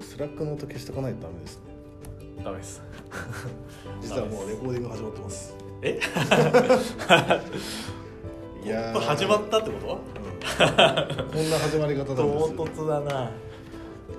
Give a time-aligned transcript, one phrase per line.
[0.00, 1.62] Slack の音消してこないとダメですね。
[2.44, 2.82] ダメです。
[4.00, 5.54] 実はもうレコーディング始まってます。
[5.82, 6.00] え？
[8.64, 9.00] いやー。
[9.00, 9.94] 始まったってこと？
[9.94, 10.00] うん
[11.30, 13.30] こんな始まり方唐突だな。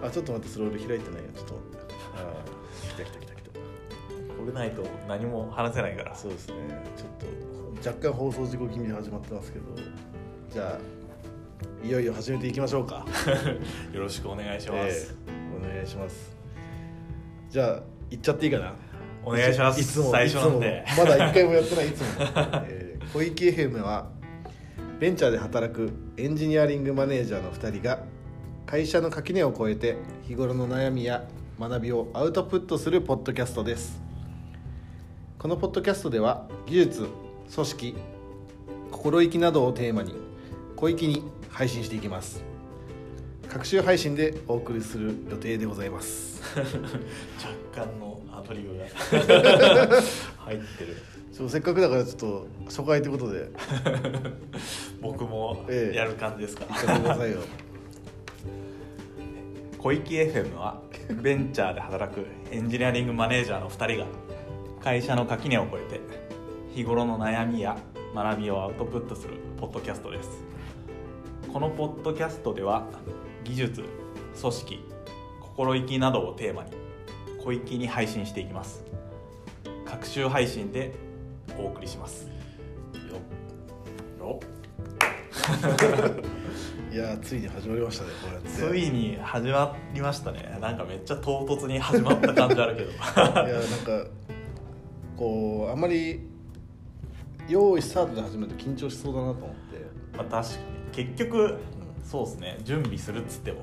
[0.03, 1.29] あちょっと待ってそれ俺開いてないよ。
[1.35, 1.53] ちょっと。
[1.53, 3.49] 来た来た来た来た。
[3.51, 3.57] こ
[4.45, 6.15] れないと何も話せないから。
[6.15, 6.55] そうですね。
[6.97, 7.09] ちょっ
[7.83, 9.65] と若干放送事故気味で始まってますけど。
[10.51, 10.81] じゃあ
[11.85, 13.05] いよいよ始めていきましょうか。
[13.93, 14.79] よろしくお願いします、ええ。
[14.79, 14.91] お願い
[15.91, 16.35] します。
[17.49, 18.73] じゃあ行っちゃっていいかな？
[19.23, 19.79] お願いします。
[19.79, 20.85] いつも最初なんで。
[20.97, 22.07] まだ一回もやってないいつも、
[22.67, 24.07] えー小池 FM は
[24.99, 27.99] ベンチャーで働くエンジニアリングマネージャーの2人が
[28.65, 31.25] 会社の垣根を越えて日頃の悩みや
[31.59, 34.01] 学びをアウトプットするポッドキャストです。
[35.37, 37.07] このポッドキャストでは技術
[37.53, 37.95] 組織
[38.91, 40.13] 心意気などをテーマに
[40.77, 42.43] 小粋に配信していきます
[43.51, 46.41] 各週配信でお送りする予定でございます。
[46.55, 48.85] 若干のアドリブが。
[50.45, 50.95] 入ってる。
[51.33, 53.49] そうせっかくだからちょっと初回ということで。
[55.01, 55.97] 僕もええ。
[55.97, 57.39] やる感じですか、行かせてくださいよ。
[59.77, 60.81] 小池 FM は
[61.21, 64.07] ベンチャーで働くエンジニアリングマネージャーの2人が
[64.81, 65.99] 会社の垣根を越えて
[66.73, 67.77] 日頃の悩みや
[68.15, 70.29] 学びをアウトプットするポッドキャストです。
[71.51, 72.87] このポッドキャストでは
[73.43, 73.83] 技術
[74.39, 74.85] 組織
[75.41, 76.71] 心意気などをテーマに
[77.43, 78.83] 小粋に配信していきます。
[79.85, 80.93] 各週配信で
[81.57, 82.29] お送りします。
[84.19, 84.39] よ
[86.91, 88.49] いやーついに始まりましたねこうやって。
[88.49, 90.57] ついに始まりましたね。
[90.61, 92.91] なんかめっちゃ唐突に始まった感じあるけど。
[93.47, 93.69] いやなん
[94.03, 94.07] か
[95.17, 96.21] こうあんまり
[97.47, 100.17] 用意スタートで始めると緊張しそうだなと思って。
[100.17, 100.59] まあ確か
[100.95, 101.05] に。
[101.05, 101.57] 結局
[102.03, 102.57] そうですね。
[102.63, 103.59] 準備するっつっても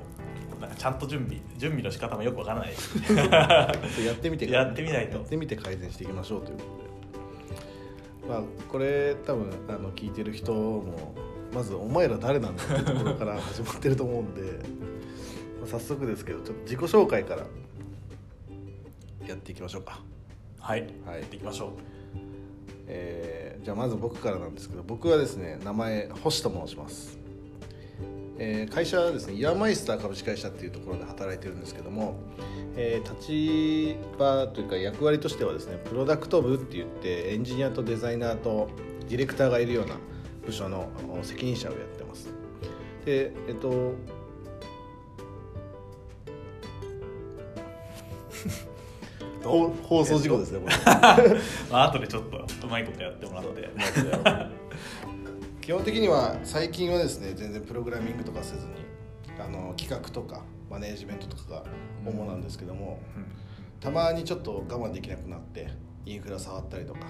[0.59, 2.73] なんかちゃんと準備準備の仕方もよくわからない。
[4.05, 5.17] やってみてやってみないと。
[5.17, 6.63] やってみて改善していきましょうというこ
[8.23, 8.33] とで。
[8.33, 11.13] まあこれ多分あの聞いてる人も
[11.53, 14.41] まず「お前ら誰なんだ?」っていうところから始まってると思うんで、
[15.59, 17.45] まあ、早速ですけどちょっと自己紹介から
[19.27, 20.01] やっていきましょうか。
[20.59, 21.19] はい、はい。
[21.19, 21.69] やっていきましょう。
[22.87, 27.18] えーじゃあまず僕からなんですけど僕はですね名前星と申します、
[28.41, 32.15] えー会社はですねイヤーマイスター株式会社っていうところで働いてるんですけども、
[32.75, 38.69] えー立場というか役割としてはですねプロダクト部って言ってエンジニアとデザイナーと
[39.09, 39.95] ディレクターがいるような
[40.45, 40.89] 部署の
[41.19, 42.29] お責任者をやってます。
[43.05, 43.93] でえっと
[49.43, 50.75] 放 放送事故ですねこれ。
[51.71, 54.58] まあ後でちょっとうまいことやってもらって
[55.69, 58.73] 基本的には最近はですね全然プログラミングとかせずに
[59.39, 61.63] あの企画とかマネージメントとかが
[62.03, 62.41] 主なん。
[62.41, 62.99] ですけども、
[63.79, 65.67] たまにちょっと我慢できなくなって
[66.07, 67.01] インフラ触ったりとか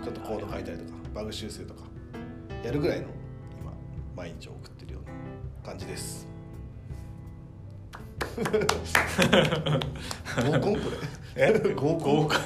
[0.00, 1.80] ちょっとコード書いたりとかバグ修正とか
[2.62, 3.08] やるぐらいの
[3.60, 3.72] 今
[4.14, 5.06] 毎日を送ってるよう
[5.66, 6.28] な感じです。
[10.36, 10.78] 合コンこ
[11.34, 11.48] れ。
[11.52, 11.74] え？
[11.74, 12.28] 合コン。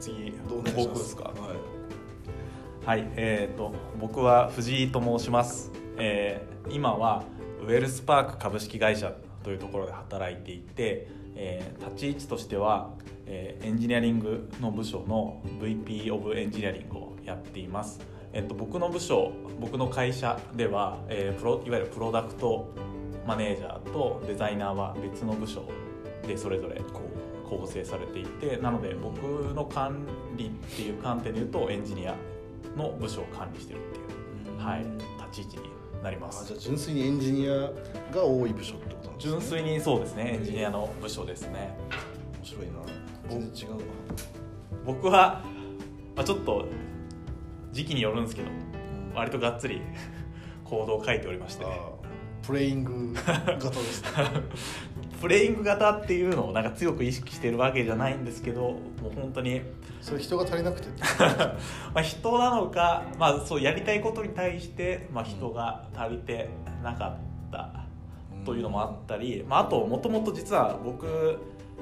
[0.00, 0.98] 次どうお願いします？
[0.98, 1.39] 僕ですか？
[2.90, 7.22] はい、えー、と僕は藤井と申します、えー今は
[7.62, 9.12] ウェルスパーク株式会社
[9.44, 11.06] というところで働いていて、
[11.36, 12.90] えー立ち位置としては、
[13.26, 18.00] えーエンジニアリングの部署の VP オブエンジニアリングをやっています、
[18.32, 22.74] えっと僕の部署僕の会社では、えープロいわゆるプロダクト
[23.24, 25.62] マネージャーとデザイナーは別の部署
[26.26, 27.02] でそれぞれこ
[27.46, 29.20] う構成されていてなので僕
[29.54, 30.04] の管
[30.36, 32.16] 理っていう観点でいうとエンジニア
[32.76, 34.80] の部署を管理してるっていう、はい、
[35.32, 36.44] 立ち位置になります。
[36.44, 37.70] あじゃあ純粋にエンジニア
[38.14, 39.30] が多い部署ってことなんですね。
[39.32, 41.76] 純粋にそうですねエンジニアの部署ですね。
[42.38, 42.72] 面白いな。
[43.28, 43.82] 全然違うな。
[44.84, 45.42] 僕は、
[46.16, 46.66] まあ、ちょっと
[47.72, 48.48] 時期によるんですけど
[49.14, 49.82] 割とがっつり
[50.64, 51.64] コードを書いておりまして。
[51.64, 52.00] ね
[52.42, 54.08] プレイング型ですね
[55.20, 59.60] プレイング型っていうのをなんか強く意識してるわけじゃないんですけどもう本当に。
[60.00, 60.88] それ人が足りなくて
[61.92, 66.48] まあ人なのか、まあ、そうやりたいことに対して、まあ、人が足りて
[66.82, 67.70] なかった
[68.46, 71.38] というのもあったり、まあ、あともともと実は僕、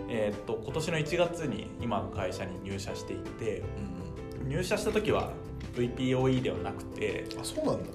[0.08, 3.62] えーっと今年の1月に今の会社に入社していて
[4.48, 5.30] 入社した時は
[5.76, 7.90] VPOE ではなくてあそうなんだ。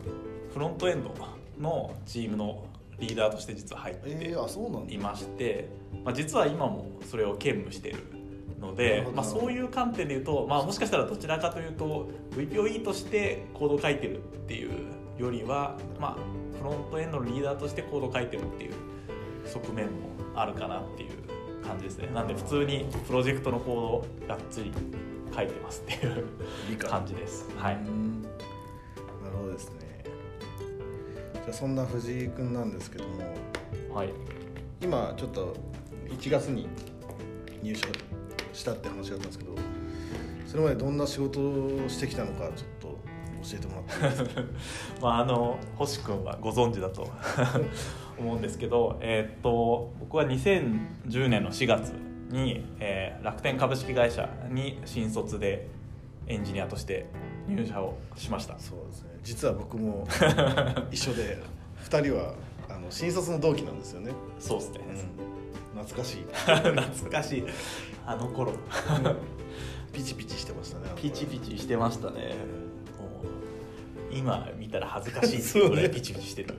[0.54, 1.14] フロントエンド
[1.60, 2.64] のチームの
[3.00, 4.10] リーダーとして実は入って
[4.94, 5.70] いまして、
[6.04, 8.04] まあ、実は今もそれを兼務している
[8.60, 14.72] のなでまあ、そういう観点で言うと、まあ、もしかしたらどちらかというと VPOE としてコードを書いてるっていう
[15.18, 18.74] よりは、まあ、フロントエンドのリーダーとしてコードを書いてるっていう
[19.46, 19.92] 側面も
[20.36, 21.12] あるかなっていう
[21.68, 22.08] 感じですね。
[22.14, 24.72] なんで普通にプロジェクトのコードをがっつり
[25.36, 27.46] 書いてますっていう感じです。
[27.58, 27.76] はい。
[27.76, 28.22] うん。
[28.22, 28.30] な
[29.30, 29.93] るほどですね
[31.44, 33.20] じゃあそんな藤井君なんですけども。
[33.94, 34.10] はい。
[34.82, 35.56] 今ちょっと
[36.10, 36.68] 1月に
[37.62, 37.88] 入社
[38.52, 39.56] したって話があったんですけど
[40.46, 44.42] それまでどんな仕事をしてきたのかちょっと教えてもらって。
[45.02, 47.10] まああの星君はご存知だと
[48.20, 51.94] 思うんですけど、えーっと僕は2010年の4月
[52.30, 55.70] に、えー楽天株式会社に新卒で
[56.28, 57.06] エンジニアとして
[57.48, 58.60] 入社をしました。
[58.60, 60.08] そうですね実は僕も
[60.92, 61.42] 一緒で
[61.86, 62.34] 2人は
[62.70, 64.80] あの新卒の同期なんですよね、そうですね、
[65.76, 66.26] うん、懐かしい。
[66.36, 67.44] 懐かしい。
[68.06, 68.54] あの頃。
[69.94, 72.36] ピチピチしてましたねピチピチしてましたね。
[74.12, 75.40] 今見たら恥ずかしい。
[75.40, 76.56] っていうぐらいピチピチしてる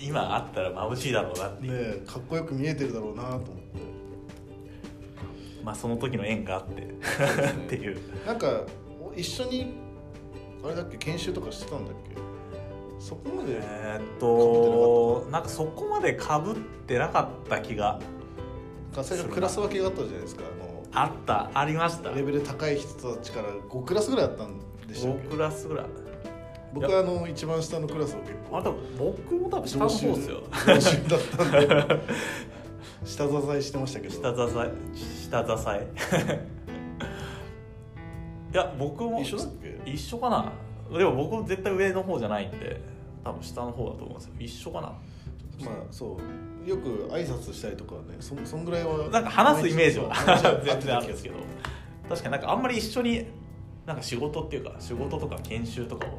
[0.00, 3.50] 今あったら眩しいだろうなっていう、ねえかっこよく見えてるだろうなと思って。
[5.64, 6.82] まあその時の縁があって。
[6.86, 7.98] っていう。
[8.24, 8.62] なんか
[9.16, 9.85] 一緒に
[10.66, 12.16] あれだっけ研修とかしてたんだっけ？
[12.98, 16.54] そこまで、えーっとなんかそこまでかぶっ
[16.86, 18.00] てなかった気が
[18.92, 20.42] 最初クラス分けがあったじゃないですか。
[20.92, 21.50] ああった。
[21.52, 22.08] ありました。
[22.10, 24.58] のレベル高い人たちから5クラスぐらいあったん
[24.88, 25.86] でしたっけ？5クラスぐらい。
[26.72, 28.58] 僕はあの一番下のクラスを結構。
[28.58, 30.42] あと僕も多分下の方ですよ。
[30.50, 32.00] だったんで。
[33.04, 34.14] 下支えしてましたけど。
[34.14, 36.48] 下支え下支え。
[36.50, 36.55] い
[38.56, 39.48] や僕も一緒だっ
[39.84, 39.90] け？
[39.90, 40.52] 一緒かな。
[40.96, 42.80] でも僕絶対上の方じゃないんで
[43.24, 44.32] 多分下の方だと思うんですよ。
[44.38, 44.88] 一緒かな。
[44.88, 44.96] ま
[45.72, 46.16] あそ
[46.66, 46.68] う。
[46.68, 50.12] よく挨拶したりとかねそそんぐらいはなんか話すイメージは
[50.64, 51.36] 全然あるんですけど。
[52.08, 53.26] 確かになんかあんまり一緒に
[53.84, 56.10] なんか仕事っていうか仕事とか研修とかを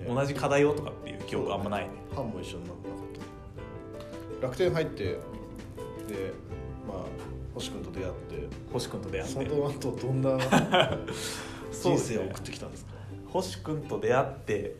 [0.00, 0.06] ね。
[0.08, 1.90] 同じ課題をとかっていう記憶あんまないね。
[2.14, 3.02] 班も一緒にならなか
[4.36, 4.46] った。
[4.46, 5.18] 楽天入ってで
[6.88, 6.96] まあ
[7.54, 8.48] 星君と出会って。
[8.72, 9.32] 星君と出会って。
[9.50, 10.38] その後どんな
[11.72, 12.92] 人生を送ってきたんですか？
[13.28, 14.76] 星君と出会って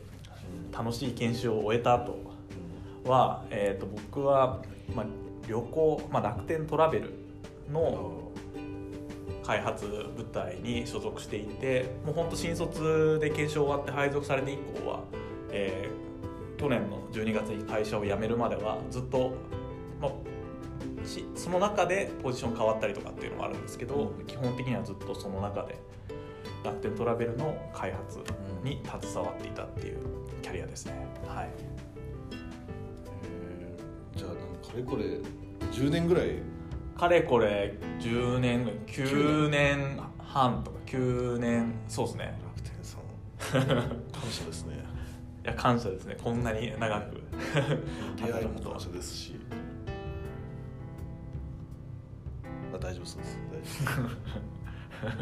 [0.71, 2.17] 楽しい研修を終えた後
[3.05, 4.61] は、えー、と僕は、
[4.95, 5.05] まあ、
[5.47, 7.13] 旅行、まあ、楽天トラベル
[7.71, 8.29] の
[9.43, 9.85] 開発
[10.15, 14.99] 部隊に所属していてもう本当新卒で研修終わって配属されて以降は、
[15.51, 16.03] えー
[16.55, 19.33] 去年の12月に会社を辞めるまではずっと、
[21.35, 25.77] その中でポジション変わったりとかっていうのもあるんですけど、基本的にはずっとその中で
[26.63, 28.19] 楽天トラベルの開発
[28.63, 29.97] に携わっていたっていう
[30.41, 30.93] キャリアですね。
[31.27, 31.49] はい。
[33.23, 34.17] えー。
[34.17, 35.03] じゃあなんかかれこれ
[35.71, 36.37] 10年ぐらい？
[36.97, 42.39] かれこれ10年9年半とか9年そうですね。
[42.45, 43.01] 楽天さん。
[44.11, 44.83] 感謝ですね。
[45.43, 46.17] いや感謝ですね。
[46.23, 47.21] こんなに長く。
[48.15, 49.35] 出会いも感謝ですし
[52.83, 53.37] 大丈夫そうです。
[53.85, 55.13] 大丈夫。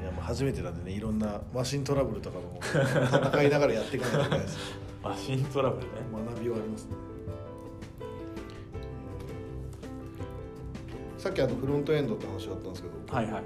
[0.00, 4.58] いやもう初めてなんでねいろんなマシントラブルとかも戦いながらやっていかないといけないです。
[5.02, 5.92] マシントラブルね。
[6.12, 6.90] 学びはありますね。
[11.16, 13.42] さっきあのフロントエンドって話があったんですけど、はいはい。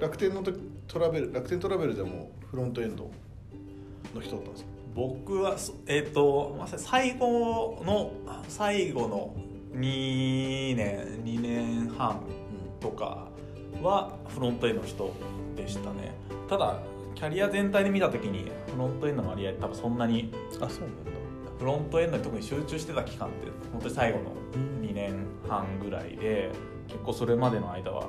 [0.00, 3.10] 楽天の時トラベル楽天トラベルでもフロントエンド
[4.14, 4.70] の人だったんですか？
[4.94, 8.12] 僕はそえっ、とまさに最後の
[8.48, 9.34] 最後の
[9.74, 12.20] 2年2年半
[12.80, 13.28] とか
[13.82, 15.12] はフロントエンドの人
[15.56, 16.14] でしたね。
[16.48, 16.78] ただ
[17.14, 20.80] キャリア全体で見た時にフロントエンドの割合多分そんなにあそうなんだ。
[21.58, 24.32] フロントエンドに特に集中してた期間って本当に最後の
[24.82, 26.50] 2年半ぐらいで
[26.86, 28.08] 結構それまでの間は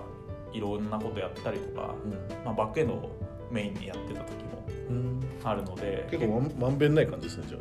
[0.52, 1.96] いろんなことやったりとか、
[2.44, 3.18] まあ、バックエンドを
[3.50, 5.20] メインにやってた時もうん。
[5.44, 7.58] あるので結構まんまんべんない感じですねじゃ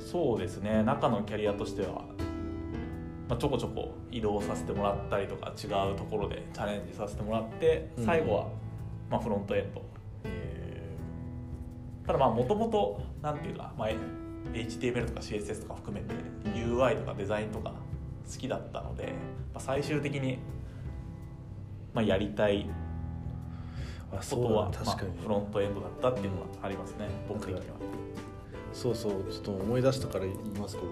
[0.00, 0.82] そうですね。
[0.82, 2.04] 中のキャリアとしては、
[3.34, 8.06] まあ、ちょこちょこ移動させてもらったりとか違うところでチャレンジさせてもらってうん。
[8.06, 8.46] 最後は、
[9.10, 9.82] まあ、フロントエンド。
[12.06, 13.88] ただまあもともとなんていうか、まあ、
[14.52, 16.14] HTML とか CSS とか含めて
[16.54, 17.72] UI とかデザインとか
[18.30, 19.06] 好きだったので、
[19.54, 20.38] まあ、最終的に、
[21.94, 22.68] まあ、やりたい
[24.12, 27.76] あことは、確かに、まあ、フロントエンドだったっていうのはありますね、僕的には。
[28.74, 30.88] そうそうちょっと思い出したから言いますけど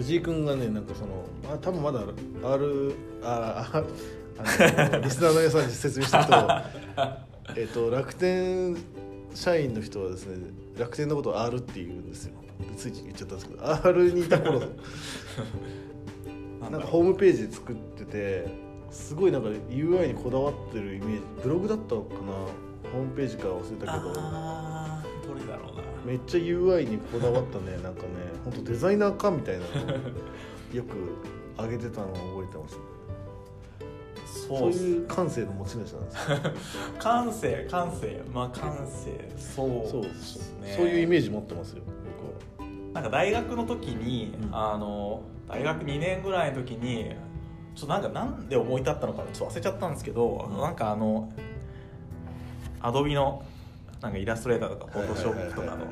[0.00, 2.04] 藤井君がねなんかそのあ多分まだあ
[3.22, 3.86] ああの
[5.04, 6.48] リスナーの皆さんに説明しておくと
[7.56, 8.76] えっと楽天
[9.34, 10.38] 社員の人はですね
[10.78, 12.32] 楽天のことを R って言うんですよ。
[12.60, 14.60] でつい言っちゃったんですけど R にいた頃
[16.60, 18.48] なんかホームページで作ってて
[18.90, 21.22] すごいなんか UI にこだわってるイメージ。
[21.42, 22.20] ブログだったのかな？
[22.90, 24.14] ホームページか忘れたけど。
[24.14, 27.72] どれだろうなめっちゃ UI にこだわったね。
[27.82, 28.08] なんかね
[28.44, 29.64] 本当デザイナーかみたいな
[30.72, 30.96] よく
[31.62, 32.78] 上げてたのを覚えてます。
[34.48, 36.38] そそういう感性の持ち主なんですよ。
[36.98, 38.22] 感性感性。
[38.32, 39.30] まあ感性。
[39.36, 40.58] そうそうです。
[40.60, 41.82] ねそういうイメージ持ってますよ
[42.58, 42.92] 僕は。
[42.94, 44.56] なんか大学の時に、うん。
[44.56, 47.10] あの大学2年ぐらいの時に
[47.74, 50.60] ちょっとなんかなんで思い立ったのかちょっと忘れちゃったんですけど、うん。
[50.60, 51.32] なんかあの
[52.80, 53.42] アドビの
[54.00, 55.86] なんかイラストレーターとかフォトショップとかの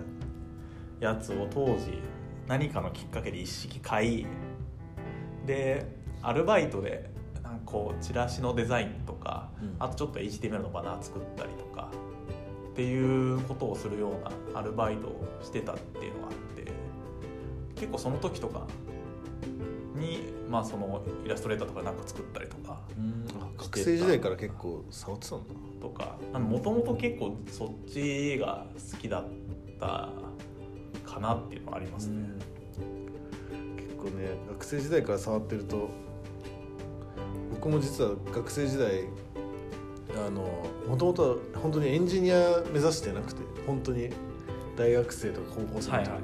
[1.00, 2.00] やつを当時
[2.46, 4.26] 何かのきっかけで一式買い。
[5.46, 5.86] で
[6.22, 7.10] アルバイトで
[7.42, 9.76] なんかこうチラシのデザインとか、うん。
[9.78, 11.90] あとちょっと HTML のバナー作ったりとか
[12.72, 16.72] っていうことをするようなアルバイトをしてたっていうのがあって
[17.74, 18.66] 結構その時とか
[19.98, 22.80] に、まあ、そのイラストレーターとかなんか作ったりとか
[23.58, 25.44] 学生時代から結構触ってたんだ。
[25.80, 29.24] とかもともと結構そっちが好きだっ
[29.78, 30.08] た
[31.04, 32.28] かなっていうのはありますね。
[33.76, 35.88] 結構ね学生時代から触ってると
[37.50, 39.04] 僕も実は学生時代
[40.26, 44.10] あのもともとは本当にエンジニア目指してなくて本当に
[44.76, 46.22] 大学生とか高校生の時、はいはい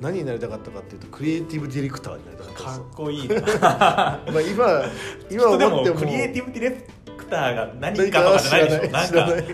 [0.00, 3.40] 何になりたかったかっていうとクリエイティブディレクターになりたかったんかっこいいな。
[3.62, 4.82] まあ今
[5.30, 5.96] 今思っても。
[5.96, 6.86] クリエイティブディレ
[7.16, 8.64] クターが何かとかじゃない。
[8.64, 9.10] でしょ何なん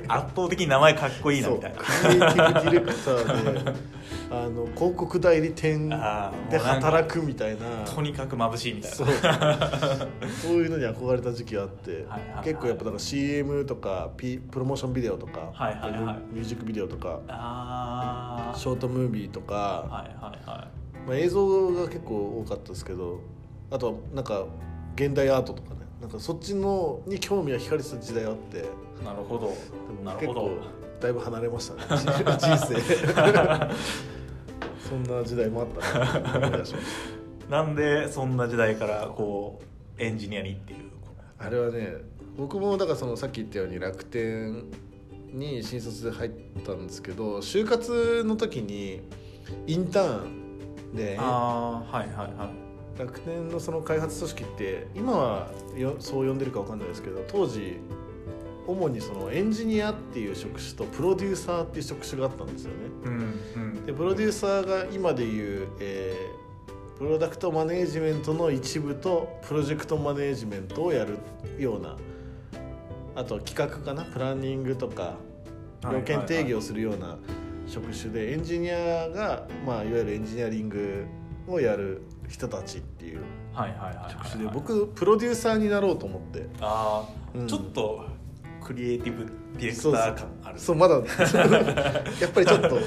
[0.06, 1.78] か圧倒的に名前かっこいいなみたいな。
[1.78, 3.72] クリエイティブディレクターで
[4.32, 7.84] あの広告代理店で働くみたいな。
[7.84, 8.96] とにかく眩しいみたいな。
[8.96, 9.06] そう。
[10.42, 12.44] そういうのに憧れた時期があって、はいはいはい。
[12.44, 16.34] 結構やっぱだから CM とか、P、プロモーションビデオとか、はいはいはい。
[16.34, 19.54] ミュージックビデオとかあショートムービーとか、
[19.90, 20.68] はいはいは
[21.06, 23.20] まあ、映像が結構多かったですけど
[23.70, 24.44] あとなんか
[24.94, 25.80] 現代アートとかね。
[26.02, 28.64] なんかそっちのに興味が惹かれてた時代があって。
[29.04, 29.46] なるほど。
[29.46, 29.54] も
[29.94, 30.40] 結なるほど。
[30.40, 30.56] 構
[31.00, 31.82] だいぶ離れましたね。
[31.96, 32.74] 人生。
[34.88, 36.62] そんな時代もあったな。
[37.62, 39.60] なんでそんな時代からこ
[39.96, 40.90] うエンジニアにっていう
[41.38, 41.96] あれはね
[42.36, 44.64] 僕もだからそのさっき言ったように楽天
[45.32, 46.30] に新卒で入っ
[46.64, 49.00] たんですけど就活の時に
[49.66, 57.78] インターンでああはいはいはい楽天のその開発組織って今はよそう呼んでるか分かんないですけど当時
[58.66, 62.76] 主にそのエンジニアっていう職種とプロデューサーっていう職種があったんですよね。
[63.04, 63.12] うん
[63.56, 66.42] うんでプロデューサーが今でいう、えー
[66.98, 71.18] プロダクトマネージメントの一部とプロジェクトマネージメントをやる
[71.58, 71.96] ような
[73.14, 75.16] あと企画かなプランニングとか
[75.82, 77.18] はい要件定義をするような
[77.66, 81.06] 職種でエンジニアが、まあ、いわゆるエンジニアリング
[81.46, 83.20] をやる人たちっていう。
[84.08, 86.46] 職種で僕プロデューサーになろうと思って。
[86.60, 87.46] ああ、うん。
[87.46, 88.06] ちょっと
[88.62, 89.26] クリエイティブ
[89.58, 90.58] ディレクター感ある。
[90.58, 90.94] そうまだ。
[90.96, 91.04] やっ
[92.32, 92.78] ぱりちょっと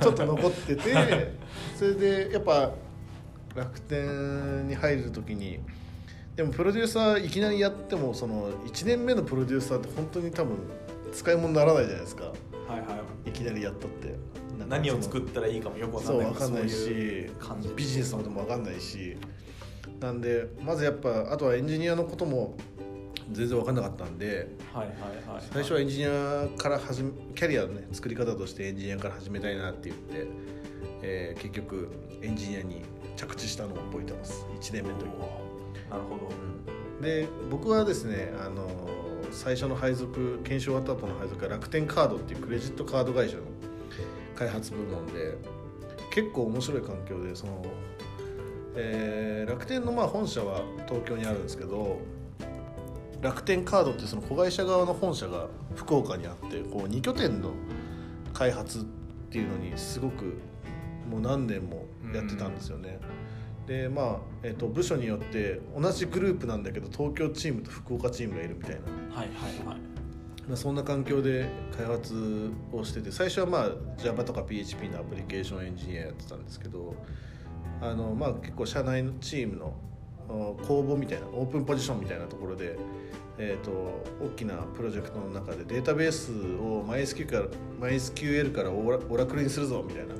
[0.00, 0.82] ちょっと残ってて
[1.76, 2.70] それでやっぱ
[3.54, 5.58] 楽天に入る時に
[6.36, 10.56] でもプロデューサーいきなりやってもその1年目のプロデューサーって本当に多分
[11.12, 12.24] 使い物にならないじゃないですか。
[12.24, 13.32] はいはいい。
[13.32, 14.14] きなりやったって。
[14.68, 17.30] 何を作ったらいいかもよくわかそうんない分かんないし。
[17.76, 19.16] ビジネスのことも分かんないし。
[20.00, 22.56] なんでまずやっぱあとはエンジニアのことも
[23.30, 24.56] 全然分かんなかったんで。
[24.72, 24.96] はいはい
[25.28, 30.26] はい最初はエンジニアから始めキャリアのね作り方としてエンジニアから始めたいなって言って、
[31.02, 31.90] えー結局
[32.22, 32.82] エンジニアに
[33.16, 34.46] 着地したのを覚えてます。
[34.60, 35.06] 1年目の時。
[35.06, 35.41] に、
[35.92, 38.66] なるほどで僕はですねあの
[39.30, 43.42] 最初の配属研修終わった後の配属は楽天カードっていうクレジットカード会社の
[44.34, 45.36] 開発部門で
[46.12, 47.62] 結構面白い環境でその、
[48.76, 52.00] えー楽天のまあ本社は東京にあるんですけど
[53.20, 57.50] 楽天カードってその子会社側の本社が福岡にあってこう2拠点の
[58.32, 58.82] 開発っ
[59.30, 60.38] ていうのにすごく
[61.10, 62.98] もう何年もやってたんですよね。
[63.66, 69.92] でまあ、えー、と部署によって同じグループなんだけど東京チームと福岡チームがいるみたいな、はいはいはい。
[70.48, 76.96] まあ、そんな環境で開発をしてて最初はまあ Java とか PHP のアプリケーションエンジニアやってたんですけど
[77.80, 79.91] あの、まあ、結構社内のチームのお
[80.28, 82.78] 公募みたいなオープンポジションみたいなところで、
[83.38, 87.46] えー、と大きなプロジェクトの中でデータベースを MySQL から
[87.88, 90.14] MySQL からオラオラクルにするぞみたいな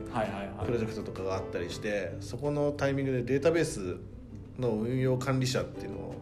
[0.64, 3.97] プロジェクトとかがあったりしてそこのタイミングでデータベース
[4.59, 6.14] の運用管理者っていうのを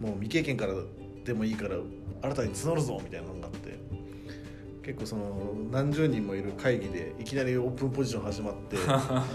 [0.00, 0.74] もう未経験から
[1.24, 1.76] でもいいから
[2.22, 3.78] 新たに募るぞみたいなのがあって
[4.86, 8.76] 結構その何十人もいる会議でいきなりオープンポジション始まって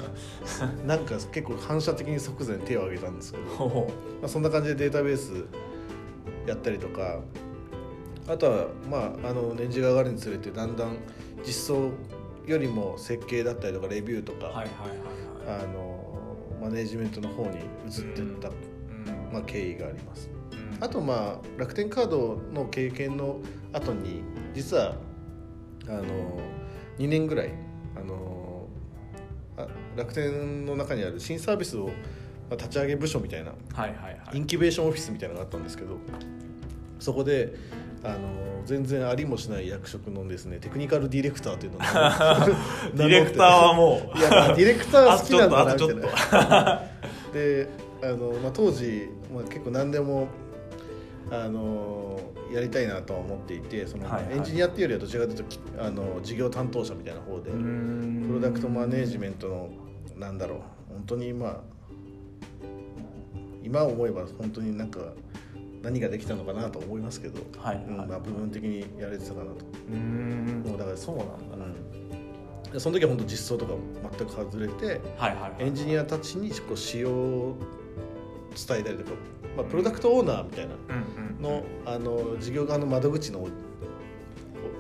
[0.87, 3.91] なんか結構反射的に即座に手を挙げたんですけど、
[4.21, 5.33] まあ、そんな感じでデータベース
[6.47, 7.19] やったりとか
[8.29, 10.95] あとはまああの年次が上がるにつれてだんだん
[11.45, 11.89] 実装
[12.47, 14.63] よりも設計だったりとかレビューとか、
[16.61, 19.33] マネジメントの方に移っていった、うん。
[19.33, 20.29] まあ、経緯があります。
[20.51, 20.83] うん。
[20.83, 23.39] あとまあ楽天カードの経験の
[23.73, 24.95] 後に実は
[25.87, 26.03] あの
[26.97, 27.49] 2年ぐらい
[27.95, 28.67] あの
[29.57, 31.91] あ楽天の中にある新サービスをま
[32.51, 34.37] あ立ち上げ部署みたいなはいはいはい。
[34.37, 35.97] インキュベーションオフィスみたいなのがあったんですけど
[36.99, 37.55] そこで
[38.03, 41.81] あの全然ありもしない役職のですねテクニカルディレクターというのを
[42.95, 45.89] ディレクターはもういや、まあ、ディレクターは好きなんだなみたい
[46.31, 46.81] あな
[47.33, 47.69] で
[48.03, 50.27] あの、まあ、当時、まあ、結構何でも
[51.31, 52.19] あの
[52.51, 58.25] やりたいなとは思っていてその、エンジニアっていうよりはどちらかというときあの事業担当者みたいな方で、うん。
[58.27, 59.69] プロダクトマネージメントの
[60.17, 60.59] なんだろう。
[60.89, 61.61] 本当にまあ
[63.63, 64.99] 今思えば本当になんか
[65.81, 67.85] 何ができたのかなと思いますけど、はいはい。
[67.85, 69.65] うんまあ、部分的にやれてたかなと。
[69.89, 70.63] うん。
[70.67, 72.71] もうだからそうなんだうん。
[72.73, 73.73] でその時は本当実装とか
[74.17, 75.63] 全く外れてはいはいはい。
[75.63, 77.57] エンジニアたちにこう仕様を
[78.55, 79.11] 伝えたりとか、
[79.57, 80.75] まあ、プロダクトオーナーみたいな
[81.41, 83.47] の,、あの事業側の窓口の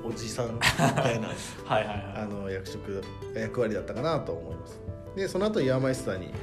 [0.03, 1.29] おじさんみたいな
[1.65, 2.13] はいはいはい。
[2.17, 3.03] あの役職
[3.35, 4.79] 役割だったかなと思います。
[5.15, 6.33] でその後イヤーマイスターに、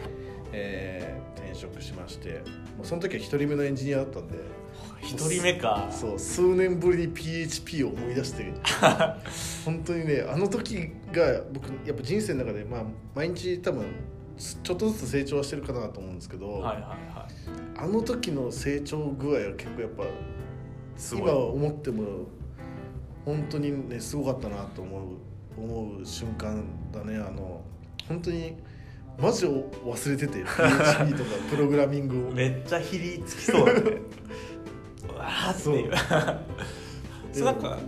[0.52, 1.18] えー
[1.48, 2.42] 転職しまして
[2.76, 4.38] もうその時は1人目のエンジニアだったんで
[5.00, 5.88] 一人目か。
[5.90, 8.52] そう数年ぶりに PHP を思い出して
[9.64, 12.82] 本当にねあの時が僕やっぱ人生の中で、まあ、
[13.14, 13.86] 毎日多分
[14.38, 17.78] ちょっとずつ成長はしてるかなと思うんですけど、はいはいはい。
[17.78, 20.04] あの時の成長具合は結構やっぱ
[21.16, 22.04] 今思っても
[23.24, 25.02] 本当にねすごかったなと思う
[25.60, 27.16] 思う瞬間だね。
[27.16, 27.62] あの
[28.08, 28.56] 本当に
[29.20, 32.30] マジを忘れてて PHP とかプログラミングを。
[32.30, 33.80] めっちゃひりつきそうだね。
[35.08, 35.14] う。
[35.14, 35.92] わーっていう。
[37.32, 37.78] そうなんか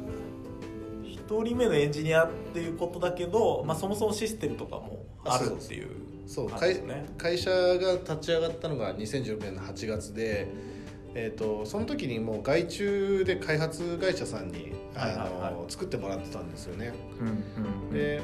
[1.05, 5.91] 一人目のエンジニアっていうことだけど、まあ、そもそもシステムとかもあるっていう
[6.31, 7.07] そうね。
[7.19, 10.47] 会社が立ち上がったのが2016年の8月で、
[11.13, 15.55] えー、とその時にもう外注で開発会社さんにあの、はいはい。
[15.55, 16.93] は作ってもらってたんですよね。
[17.21, 17.29] うん
[17.89, 18.23] うんで、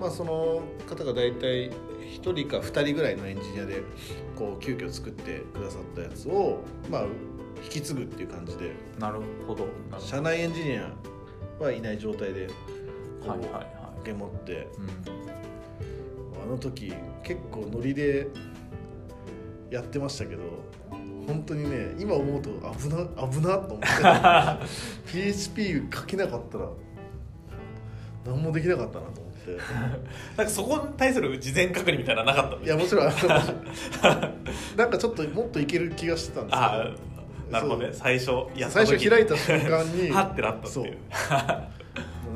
[0.00, 3.82] まあ、その方が大体1人か2人ぐらいのエンジニアで
[4.34, 6.58] こう急遽作ってくださったやつを、
[6.90, 7.04] まあ、
[7.62, 8.72] 引き継ぐっていう感じで。
[8.98, 9.68] なるほど。
[10.00, 10.92] 社内エンジニア
[11.60, 14.52] はいない状態でこうはいはいは受け持って。
[14.52, 15.30] い、うん
[16.42, 18.26] あの時結構ノリで
[19.70, 20.42] やってましたけど
[21.26, 23.86] 本当にね今思うと危な危なと思って
[25.12, 26.68] PHP 書けなかったら
[28.26, 29.40] 何もできなかったなと思って。
[30.36, 32.62] なんかそこに対する事前確認みたいなのなかったの？
[32.62, 33.06] いやもちろん。
[34.76, 36.62] なんかちょっともっといける気がしてたんですけど。
[36.62, 36.90] ああ
[37.50, 37.90] なるほどね。
[37.92, 38.96] 最初や最時。
[38.96, 40.98] 初開いた瞬間にはってなったっていう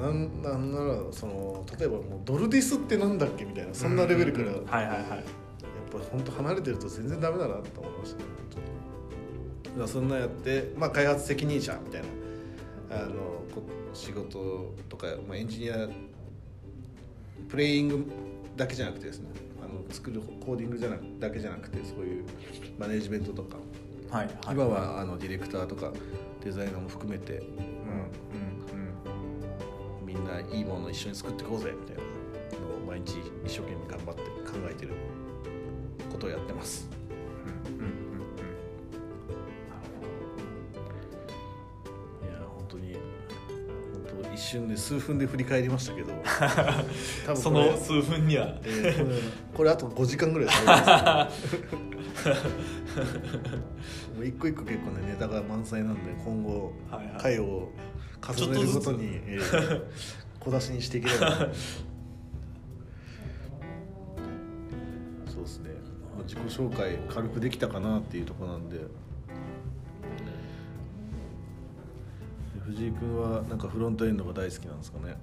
[0.04, 4.66] なんなんならその例えばもうドルディスってなんだっけみたいなそんなレベルから、うんうんうん。
[4.66, 5.00] はいはいはい。
[5.10, 5.20] やっ
[5.92, 8.14] ぱ本当離れてると全然ダメだなと思いまし。
[8.14, 12.08] たねそんなやって、まあ、開発責任者みたいな。
[12.90, 13.14] あの
[13.52, 13.62] こ
[13.92, 15.88] 仕事とか、まあ、エンジニア
[17.48, 18.06] プレイング
[18.56, 19.28] だけじゃなくてですね。
[19.60, 22.24] あの作るコーディングじゃなくだけじゃなくてそういう
[22.78, 23.56] マネジメントとか、
[24.10, 24.36] はいはい。
[24.50, 25.92] 今はあのディレクターとか
[26.44, 28.63] デザイナーも含めて、うん
[30.14, 34.92] みんないいものを一緒に作っていこうぜみたいなのを毎日一生懸命頑張って考えてる
[36.11, 36.88] ことをやってます。
[37.68, 37.93] うんうん。
[44.34, 46.12] 一瞬で数分で振り返りましたけど。
[47.26, 48.58] 多分その数分には。
[48.64, 49.14] えーこれ
[49.54, 51.56] これあと5時間ぐらい喋ります
[54.16, 57.22] もう一個一個結構ねネタが満載なんで今後はいはい。
[57.22, 57.70] 回を
[58.20, 59.82] 重ねるごとに、えー
[60.40, 61.30] 小出しにしていければ。
[61.30, 61.36] な
[65.32, 65.70] そうですね。
[66.14, 68.78] まあ自己紹介軽くできたかなっていうところなんで
[72.66, 75.16] 藤井君はなんかフロントエンドが大好きなんですかね。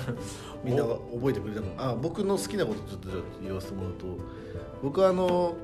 [0.62, 3.08] みんなが覚えてくれたかなあ僕の好きなことちょっと
[3.42, 4.06] 言わせてもらうと
[4.82, 5.56] 僕はあの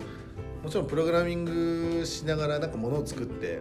[0.62, 3.60] もちろんプログラミングしながらなんかものを作って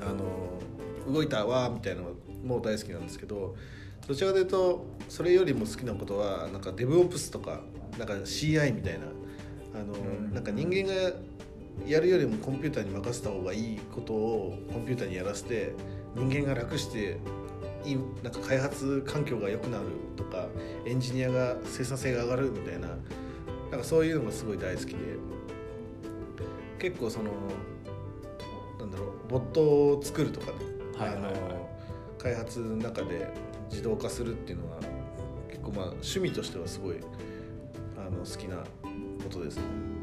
[0.00, 3.54] あの動いたわみたいなのも大好きなんですけど
[4.06, 7.62] どちらかというとそれよりも好きなことはなんか DevOps とか
[7.98, 9.06] なんか CI みたいな
[9.74, 10.34] あの、うん。
[10.34, 11.12] なんか人間が
[11.86, 15.74] やるよりもコンピューターに任せた方がいいことをコンピューターにやらせて
[16.14, 17.18] 人間が楽して
[17.84, 19.84] いいなんか開発環境が良くなる
[20.16, 20.46] とか
[20.84, 22.88] エンジニアが生産性が上がるみたいな
[23.70, 24.96] なんかそういうのがすごい大好きで。
[26.78, 27.32] 結構その
[28.78, 30.52] なんだろうボットを作るとかね、
[30.96, 31.32] はいはいはい。
[31.32, 31.68] あの
[32.18, 33.34] 開発の中で
[33.68, 34.78] 自動化するっていうのは
[35.68, 36.96] 構まあ趣味としてはすごい
[37.96, 38.64] あの好きなこ
[39.30, 39.62] とですね。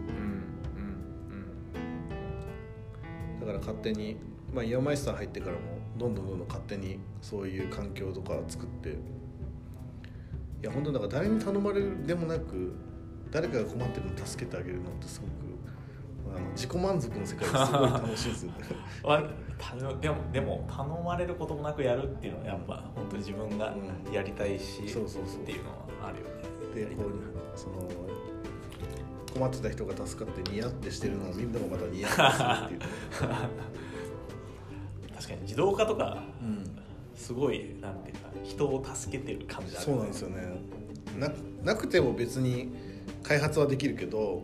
[0.10, 0.42] うん
[3.40, 4.18] だから勝手に、
[4.52, 5.60] まあ、イヤーマイスター入ってからも
[5.98, 8.94] どんどんどんどん勝手にそういう環境とか作ってい
[10.62, 12.74] や本当なんか誰に頼まれるでもなく
[13.32, 18.58] 誰かが困ってるの助けてあげるのってすごくあの自己満足の世界ですごい楽しいですよね。
[20.02, 24.14] でもでも頼まれることもなくやるっていうのはやっぱ本当に自分がうん。
[24.14, 25.44] やりたいし、そうそうそう。
[25.44, 25.76] っていうのは
[26.08, 26.90] あるよね。
[26.90, 27.76] でこうその
[29.34, 32.80] 困ってた人が助かってニヤってしてるのをみんなもまたニヤってするっていう、
[35.26, 35.42] 確かに。
[35.42, 36.64] 自動化とかうん、
[37.16, 39.86] すごいなんていうか人を助けてる感じある。
[39.86, 40.44] そうなんですよね。
[41.18, 41.32] な
[41.64, 42.72] なくても別に
[43.24, 44.44] 開発はできるけど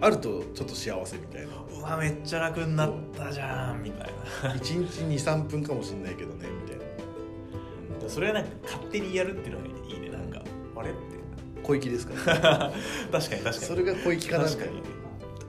[0.00, 1.48] あるとちょっと幸せみたいな。
[1.78, 4.10] うわめっちゃ楽になったじゃんみたい
[4.42, 4.54] な。
[4.54, 10.08] 1日23分かもしれないけどねみたいな、それはなんか勝手にやるっていうのがいいね。
[10.10, 10.42] なんか
[10.76, 11.16] あれって。
[11.62, 12.74] 小粋ですから、ね、
[13.10, 13.52] 確かに確かに。
[13.54, 14.70] それが小粋かな確かに。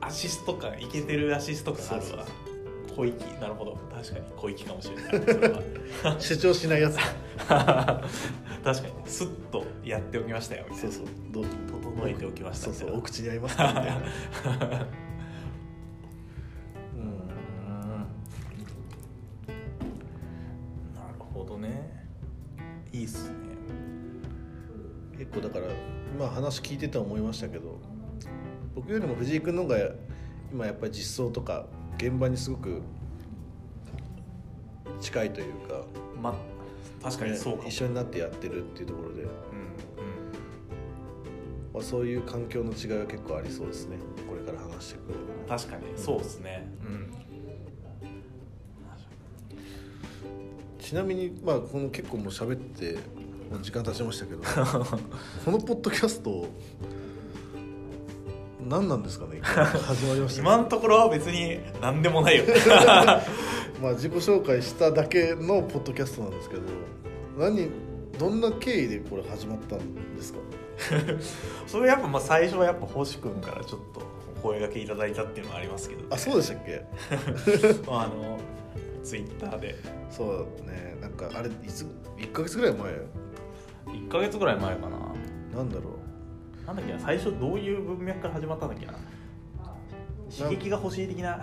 [0.02, 2.26] アシスト感いけてるアシスト感あるそうわ
[2.98, 3.78] 小粋なるほど。
[3.94, 4.26] 確かに。
[4.36, 5.06] 小粋かもしれない。
[5.06, 5.62] それは。
[6.20, 6.98] 主張しないやつ
[7.46, 8.02] 確か
[8.88, 8.94] に。
[9.06, 10.66] スッとやっておきましたよ。
[10.74, 11.06] そうそう。
[11.32, 12.98] どう整えておきましたそうみたいう。
[12.98, 13.94] お口に合いますかみたいな
[16.96, 17.18] うん。
[20.96, 22.08] なるほどね。
[22.92, 23.36] いいっすね。
[25.20, 25.68] 結構だから
[26.16, 27.80] 今話聞いてて思いましたけど
[28.76, 29.78] 僕よりも藤井君の方が
[30.52, 31.66] 今やっぱり実装とか
[31.98, 32.82] 現場にすごく
[35.02, 35.84] 近いというか
[36.22, 36.34] まあ
[37.04, 39.30] 確かにそうかも、ね一緒になってやってるっていうところで、うん
[41.74, 43.98] まあ、そういう環境の違いは結構ありそうですね。
[44.28, 45.84] これから話していく確かに。
[45.96, 46.68] そうですね。
[46.84, 47.14] うん。
[50.80, 52.98] ちなみにまあこの結構もう喋って
[53.62, 54.42] 時間経ちましたけど
[55.46, 56.48] このポッドキャスト
[58.68, 60.48] 何なんですかね 始まりましたね。
[60.48, 62.44] 今のところは別に何でもないよ。
[63.82, 66.62] まあ自己紹介しただけのポッドキャストなんですけど
[67.38, 67.70] 何
[68.18, 70.40] どんな経緯でこれ始まったんですか？
[71.68, 74.02] それやっぱまあ最初はやっぱ星君からちょっと
[74.40, 76.84] お声掛けいただいたっていうのはありますけど、あそうでしたっけ？
[77.90, 78.40] まあ、あの
[79.04, 79.76] ツイッターで。
[80.10, 80.98] そうね。
[81.02, 81.86] なんかあれいつ
[82.18, 82.92] 1か月ぐらい前
[83.96, 84.98] ？1か月ぐらい前かな。
[85.56, 85.97] なんだろ
[86.68, 88.94] なんだっけな最初どういう文脈から始まったんだっけな。
[90.30, 91.40] 刺激が欲しい的な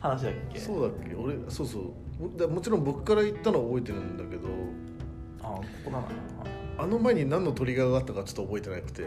[0.00, 0.58] 話だっうけ。
[0.58, 1.14] そうだっけ。
[1.14, 1.82] 俺そうそう。
[2.22, 4.48] もだもちろん僕から言ったのは覚えてるんだけど
[5.42, 6.06] あここだな
[6.78, 9.04] あの前に何のトリガーがあったかちょっと覚えてなくて。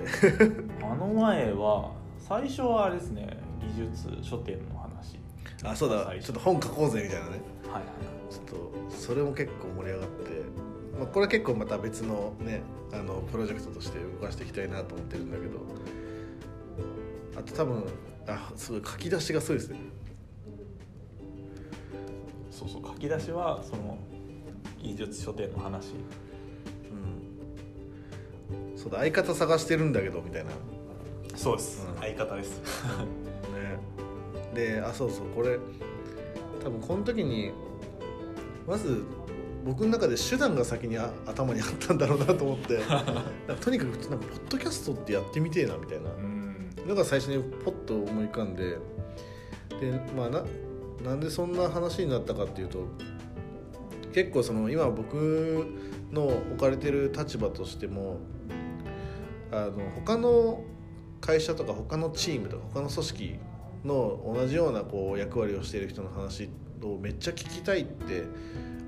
[0.82, 3.38] あの前は最初はあれですね
[3.76, 5.20] 技術書店の話。
[5.64, 6.14] あそうだ。
[6.22, 7.42] ちょっと本書こうぜみたいなね。
[7.66, 7.84] はいはい。
[8.34, 10.32] ちょっとそれも結構盛り上がって、
[11.00, 15.60] まあ、これは結構また別のねあのプロジェクトとして動かしていきたいなと思ってるんだけど。
[17.38, 17.86] あと多分
[18.28, 19.80] あすごい書き出しがすごいですね。
[22.52, 23.98] そうそう書き出しはその
[24.82, 25.94] 技術書店の話。
[28.74, 28.78] うん。
[28.78, 30.50] そうだ相方探してるんだけどみたいな。
[30.50, 30.56] ね
[31.36, 32.02] そうです、うん。
[32.02, 32.62] 相方です。
[34.54, 35.58] であそうそうこれ
[36.62, 37.54] 多分この時に
[38.68, 39.06] まず
[39.66, 42.80] 僕の中で手段が先にあ頭にあったんだろうなと思って。
[43.62, 46.70] とにかくなんかポッドキャストってやってみてえなみたいなうん。
[46.88, 48.78] のが最初にポッと思い浮かんで。
[49.80, 50.44] でまあな
[51.04, 52.86] なんでそんな話になったかっていうと
[54.12, 55.66] 結構その今僕
[56.12, 58.18] の置かれてる立場としても
[59.52, 60.64] あの他の
[61.22, 63.40] 会社とか他のチームとか他の組織
[63.86, 66.50] の同じようなこう役割をしている人の話
[66.84, 68.24] をめっちゃ聞きたいって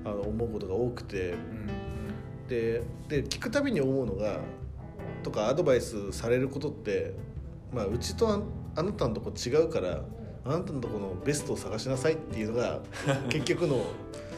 [0.04, 1.34] あの思うことが多くて。
[2.48, 4.40] でで聞くたびに思うのが
[5.22, 7.14] とかアドバイスされることって、
[7.72, 8.40] まあ、うちとあ
[8.74, 10.02] あなたのとこ違うから
[10.44, 12.80] あなたのとこのベストを探しなさいっていうのが
[13.30, 13.84] 結局の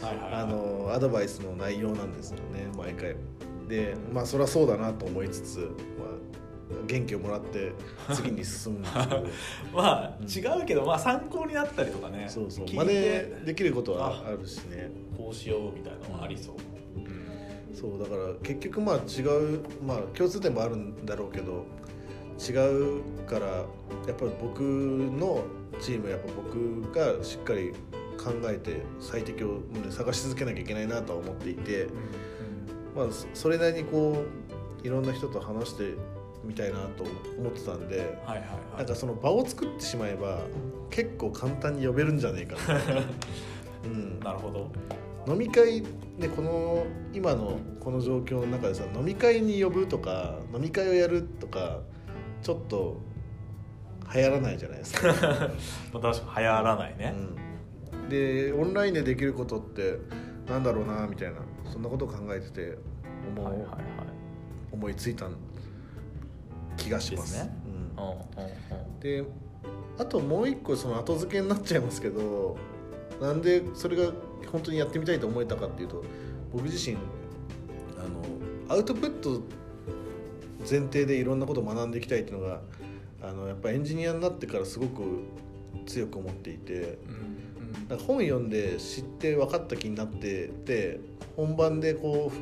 [0.03, 3.16] あのアドバイスの内容なんですよね毎回。
[3.68, 5.93] でまあそれはそうだなと思いつつ、まあ、
[6.87, 7.72] 元気をもらって
[8.12, 9.27] 次に進むんですけど
[9.74, 12.27] まあ違うけど、まあ参考になったりとかね。
[12.29, 12.66] そうそう。
[12.66, 14.90] 聞真似できることはあるしね。
[15.16, 16.57] こうしようみたいなのもありそう、
[17.74, 21.66] そうだから結局まあ違うまあ共通点もあるんだろうけど
[22.38, 22.53] 違
[22.98, 23.62] うからや
[24.12, 25.44] っぱり僕の
[25.81, 27.72] チームやっぱ僕がしっかり
[28.18, 31.88] 考えて最適を、ね、探し続けなきゃいけないなとは思っていて、
[32.94, 34.24] まあ、そそれなりにこ
[34.83, 35.94] ういろんな人と話して
[36.44, 37.04] みたいなと
[37.38, 40.40] 思ってたんではいはいはないんかその場を作ってしまえば
[40.90, 42.80] 結構簡単に呼べるんじゃねえかな。
[43.85, 44.20] うん。
[44.20, 44.70] なるほど。
[45.26, 45.83] 飲み会
[46.18, 51.80] でこの今のこの状況の中でさ飲み会に呼ぶとか飲み会をやるとか
[52.42, 53.00] ちょっと
[54.14, 55.09] 流行らないじゃないですか、
[55.92, 57.14] まあ確かに流行らないね、
[57.92, 59.98] うん、でオンラインでできることって
[60.46, 61.38] なんだろうなみたいな
[61.72, 62.78] そんなことを考えてて
[63.37, 63.80] 思,、はいはいはい。
[64.72, 65.28] 思いついた
[66.76, 67.48] 気がします。
[69.00, 69.24] で
[69.98, 72.56] あともう一個その後付けになっちゃいますけど
[73.20, 74.12] なんでそれが
[74.50, 76.04] 本当にやってみたいと思えたかっていうと
[76.52, 79.40] 僕自身あのアウトプット
[80.68, 82.60] 前提でいろんなことを学んでいきたいっていうのが
[83.22, 85.02] あのやっぱエンジニアになってからすごく
[85.87, 91.00] 強く思っていてうんなんか本読んで知って分かった気になってて
[91.37, 92.32] 本番でこ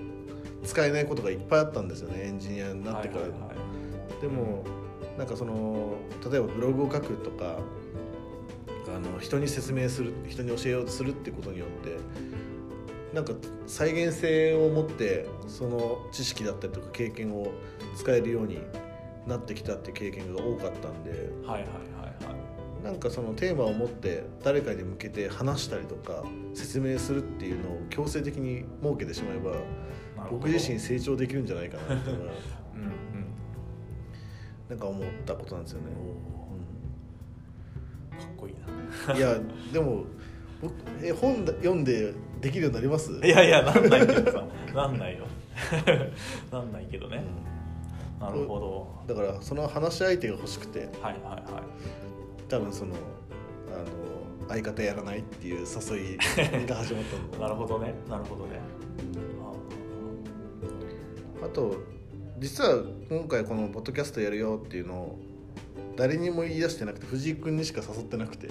[0.62, 2.26] う使えないことがいっぱいあったんですよね。
[2.26, 3.22] エンジニアになってから。
[3.22, 3.71] はいはいはい
[4.22, 4.64] でも
[5.18, 5.96] なんかその
[6.30, 7.58] 例えばブログを書くとか
[8.94, 11.98] あの人に説明する人に教えようとするってことによって
[13.12, 13.34] なんか
[13.66, 17.52] 再現性を持ってその知識だったりとか経験を
[17.96, 18.58] 使えるように
[19.26, 21.10] なってきたって経験が多かったんで
[21.46, 21.68] はいはいは
[22.22, 22.84] いはい。
[22.84, 29.56] なんかそのテーマを持って誰かに向けて話したりとか説明するっていうのを強制的に設けてしまえば
[30.30, 32.30] 僕自身成長できるんじゃないかなっていうの
[34.72, 35.86] なんか思ったことなんですよね。
[38.16, 38.24] おー。
[38.24, 39.38] かっこいいうんいや
[39.70, 40.04] でも
[40.62, 43.10] 僕え本だ読んでできるようになります？
[43.18, 44.44] ないやいやなんないけどさ。
[44.74, 45.26] なんないよ。
[46.50, 47.22] なんないけどね、
[48.18, 48.58] なるほ
[49.06, 50.86] だからその話し相手が欲しくて。
[50.86, 52.48] どはいはいはい。
[52.48, 52.94] 多分その
[53.68, 56.16] あの相方やらないっていう誘い
[56.66, 57.92] が始まった なるほどね。
[58.08, 58.58] なるほどね。
[61.44, 61.76] あと
[62.42, 65.18] 実は今回このポッドキャストやるよっていうのを
[65.96, 68.48] 誰にも言い出してなくて藤井君にしか誘ってなくて。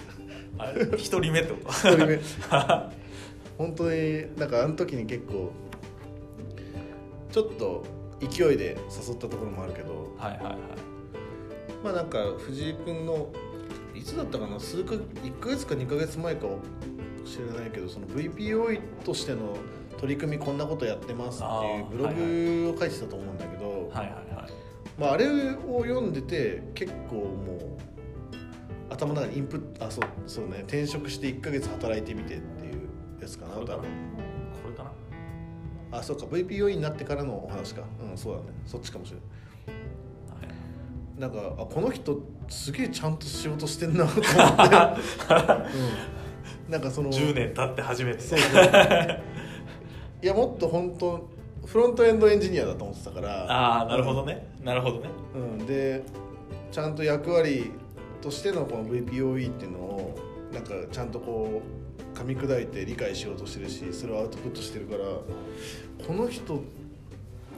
[0.57, 1.71] ああれ一人目ってこと。
[1.71, 2.19] 一人目。
[3.57, 5.51] 本当になんかあの時に結構
[7.33, 7.83] ちょっと
[8.21, 10.15] 勢いで誘ったところもあるけど。
[10.17, 10.55] はいはいはい。
[11.83, 13.27] まあなんか藤井君の
[13.93, 16.47] いつだったかな数か1ヶ月か2ヶ月前か
[17.25, 19.57] 知らないけどその VPOE としての
[20.01, 23.50] 取り組みこんなことやってますっていうブログを書いてたと思うんだけど、
[23.93, 24.51] はいはいはい。
[24.97, 27.59] まあ、あれを読んでて結構もう
[28.89, 30.59] 頭の中にインプットあそうそうね。
[30.59, 32.89] 転職して1ヶ月働いてみてっていう
[33.21, 33.77] やつかなこれかな？
[33.77, 33.89] 多分。
[34.63, 34.91] これかな？
[35.99, 36.25] あそうか。
[36.25, 37.83] VPOE になってからのお話か。
[38.09, 38.47] うんそうだね。
[38.65, 39.25] そっちかもしれない。
[41.17, 44.29] なんかあこの人すげえちゃんと仕事してんなと思って、
[46.67, 48.21] うん、なんかその10年経って初めて。
[48.21, 48.61] そうそう。
[50.23, 51.30] いやもっと本当
[51.71, 53.45] フロントエンドエンジニアだと思ってたから。
[53.49, 55.09] ああなるほどね、なるほどね。
[55.33, 56.03] うん、で
[56.69, 57.71] ちゃんと役割
[58.21, 60.19] としてのこの VPOE っていうのを
[60.53, 61.61] なんかちゃんとこ
[62.15, 65.03] う噛み砕いて理解しようとしてるしそれをアウトプットしてるから
[66.05, 66.61] この人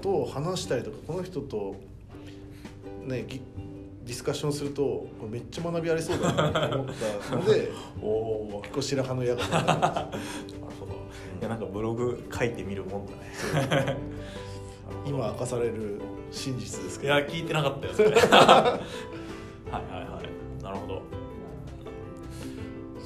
[0.01, 1.75] と話したりとかこの人と
[3.01, 3.41] ねぎ
[4.05, 6.95] ディスカッションするとこれめっちゃ学びありそうだなと思っ
[7.29, 7.71] たので
[8.01, 10.09] おお結構白羽の矢が
[11.43, 13.97] やなんかブログ書いてみるもんだね。
[15.05, 16.01] 今明かされる
[16.31, 17.13] 真実ですいけど。
[17.13, 17.93] や聞いてなかったよ。
[17.93, 18.21] それはい
[19.71, 20.21] はいは
[20.59, 20.63] い。
[20.63, 21.01] なるほど。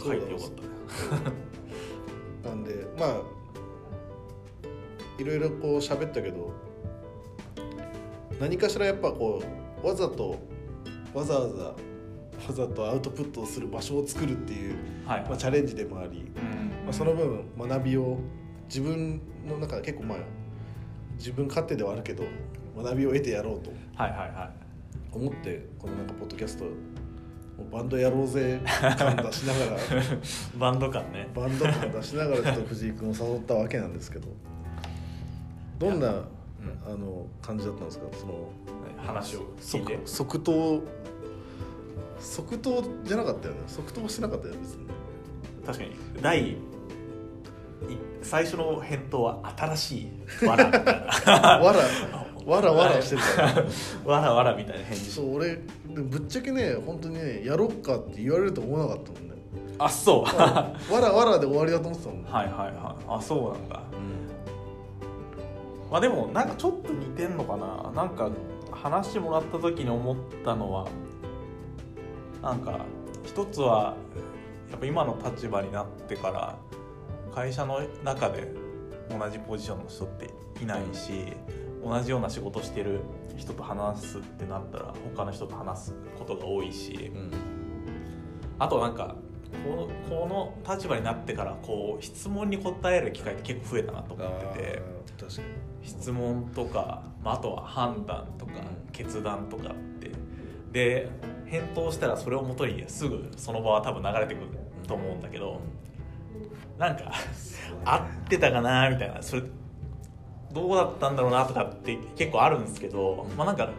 [0.03, 0.67] 書いてよかったね。
[2.45, 3.21] なんでまあ
[5.19, 6.53] いろいろこう喋ったけど
[8.39, 9.41] 何かしらやっぱこ
[9.83, 10.37] うわざと
[11.13, 11.75] わざわざわ
[12.51, 15.21] ざとアウトプットをする場所を作るっていう、はい。
[15.21, 18.17] まあ、チャレンジでもあり、うんまあ、その分学びを
[18.69, 20.19] 自分の中で結構まあ
[21.17, 22.23] 自分勝手ではあるけど
[22.81, 23.71] 学びを得てやろうと
[25.11, 26.63] 思ってこのなんかポッドキャスト
[27.69, 28.61] バンドやろうぜ
[28.97, 29.77] 感出しながら
[30.57, 31.27] バンド感ね。
[31.35, 34.27] バンド感出しながらちょっと藤井君を誘ったわけなんですけど
[35.79, 36.23] どんな、うん。
[36.85, 38.05] あの感じだったんですか？
[38.13, 38.49] その
[38.97, 39.99] 話を聞いて。
[40.05, 40.81] 即即答
[42.19, 43.59] 即答じゃなかったよね。
[43.67, 44.85] 即答してなかったよね別に。
[45.65, 45.91] 確かに。
[46.21, 46.57] 第い
[48.21, 50.09] 最初の返答は新し
[50.41, 50.91] いわらみたいな。
[51.63, 51.79] わら
[52.45, 53.65] わらわらしてるから
[54.05, 55.11] わらわらみたいな返事。
[55.11, 59.35] そう俺ぶっちゃけね本当にねやろっかって言われると思わなかったもんね。
[59.79, 60.23] あそう。
[60.23, 62.23] はわらわらで終わりだと思ってたもん。
[62.23, 63.03] ねいはいはい。
[63.07, 63.81] あそうなんだ。
[65.91, 67.91] まあでもなんかちょっと似てんのかな。
[67.93, 68.29] なんか
[68.71, 70.87] 話もらった時に思ったのは
[72.41, 72.79] なんか
[73.23, 73.95] 一つは
[74.69, 76.55] やっぱ今の立場になってから
[77.33, 78.51] 会社の中で
[79.09, 80.29] 同じポジションの人って
[80.61, 81.33] いないし
[81.83, 83.01] 同じような仕事してる
[83.37, 87.31] 人と話すってなったら他の人と話すことが多いしうん。
[88.59, 89.15] あとなんか
[89.63, 90.27] このこ
[90.65, 94.81] の立場になってからこう質問に答える機会って結構増えたなと思ってて
[95.83, 98.91] 質問とか、まあ、あとは判断とかうん。
[98.91, 100.11] 決断とかって
[100.71, 101.09] で
[101.45, 104.47] 返答したらそれをもとにすぐその場は多分流れてくる
[104.87, 105.61] と思うんだけど
[106.77, 107.11] なんか
[107.83, 109.21] 合ってたかなみたいな。
[109.21, 109.43] それ
[110.53, 113.37] どうだったんだろうなとかって結構あるんですけど、うん。
[113.37, 113.69] まあなんか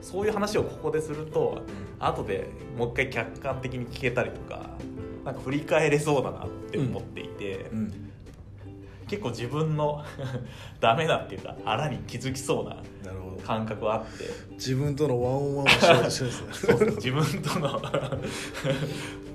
[0.00, 1.62] そういう話をここですると
[2.00, 4.70] 後でもう一回客観的に聞けたりとか
[5.24, 8.12] なんか振り返れそうだなって思っていて、うん。
[9.08, 10.02] 結構自分の
[10.80, 12.76] ダメだっていうかあらに気づきそうな
[13.46, 14.24] 感覚はあって。
[14.52, 16.92] 自分とのワンオンワンをしようとしてるんですね。
[16.96, 17.82] 自分との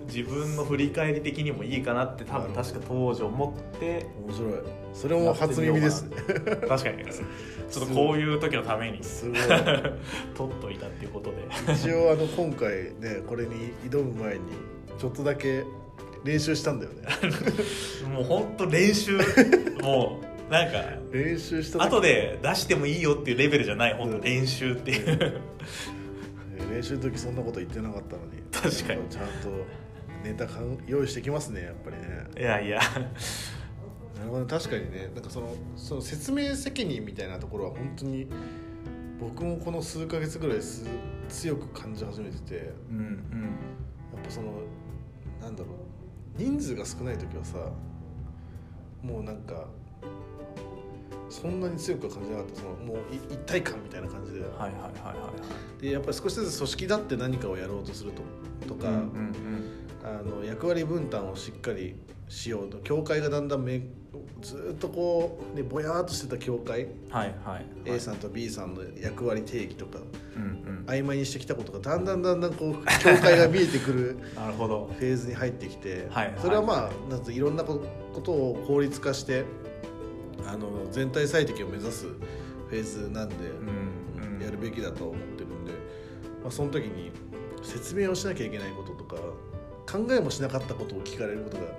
[0.07, 4.53] 自分の振り返り的にもいいかなって多分確か当時思って面白い。
[4.93, 6.15] それも初耳ですね。
[6.67, 7.03] 確かに。
[7.69, 9.39] ちょっとこういう時のためにすごい。
[10.35, 11.73] 取っといたっていうことで。
[11.73, 14.39] 一応あの今回ねこれに挑む前に
[14.97, 15.63] ちょっとだけ
[16.23, 17.03] 練習したんだよね。
[18.13, 19.17] もう本当練習。
[19.81, 21.85] もうなんか練習した時。
[21.85, 23.93] 後で出してもいいよっていうレベルじゃない。
[23.93, 25.41] 本当練習っていう。
[26.57, 28.41] え練習の時そんなこと言ってなかったのに。
[28.51, 29.07] 確かに。
[29.09, 29.49] ちゃんと
[30.27, 32.27] ネタかん用意してきますねやっぱりね。
[32.37, 32.79] いやいや。
[34.17, 35.09] なるほど確かにね。
[35.13, 38.27] なんかそのその説明責任みたいなところは本当に
[39.19, 40.85] 僕もこの数ヶ月ぐらいす
[41.29, 43.03] 強く感じ始めててうんうん。
[43.03, 44.53] やっぱその
[45.41, 45.73] なんだろう。
[46.35, 47.57] 人数が少ない時はさ
[49.01, 49.65] もうなんか
[51.29, 52.55] そんなに強くは感じなかった。
[52.61, 55.33] そのもうい一体感みたいな感じで,、はいはいはいは
[55.79, 59.76] いでやっぱり少しずつ組織だって何かをやろうとするととか、うんうん
[60.07, 61.95] あの役割分担をしっかり
[62.29, 63.81] しようと教会がだんだんめ
[64.41, 67.65] ずっとこう、ね、ぼやーっとしてた教会、はいはいはい。
[67.85, 69.99] A さんと B さんの役割定義とか
[70.35, 70.45] うんう
[70.81, 70.85] ん。
[70.85, 74.89] 曖昧にしてきたことがだんだんだんだんこう教会が見えてくる なるほど。
[74.97, 77.83] フェーズに入ってきて、はいそれはまあなんといろんなこ
[78.23, 79.45] とを効率化して
[80.45, 83.35] あの全体最適を目指すフェーズなんで、
[84.19, 84.43] うんうん。
[84.43, 85.71] やるべきだと思ってるんで、
[86.43, 87.11] まあ、その時に
[87.63, 89.15] 説明をしなきゃいけないこととか
[89.89, 91.73] 考えもしなかったことを聞かれることがやっ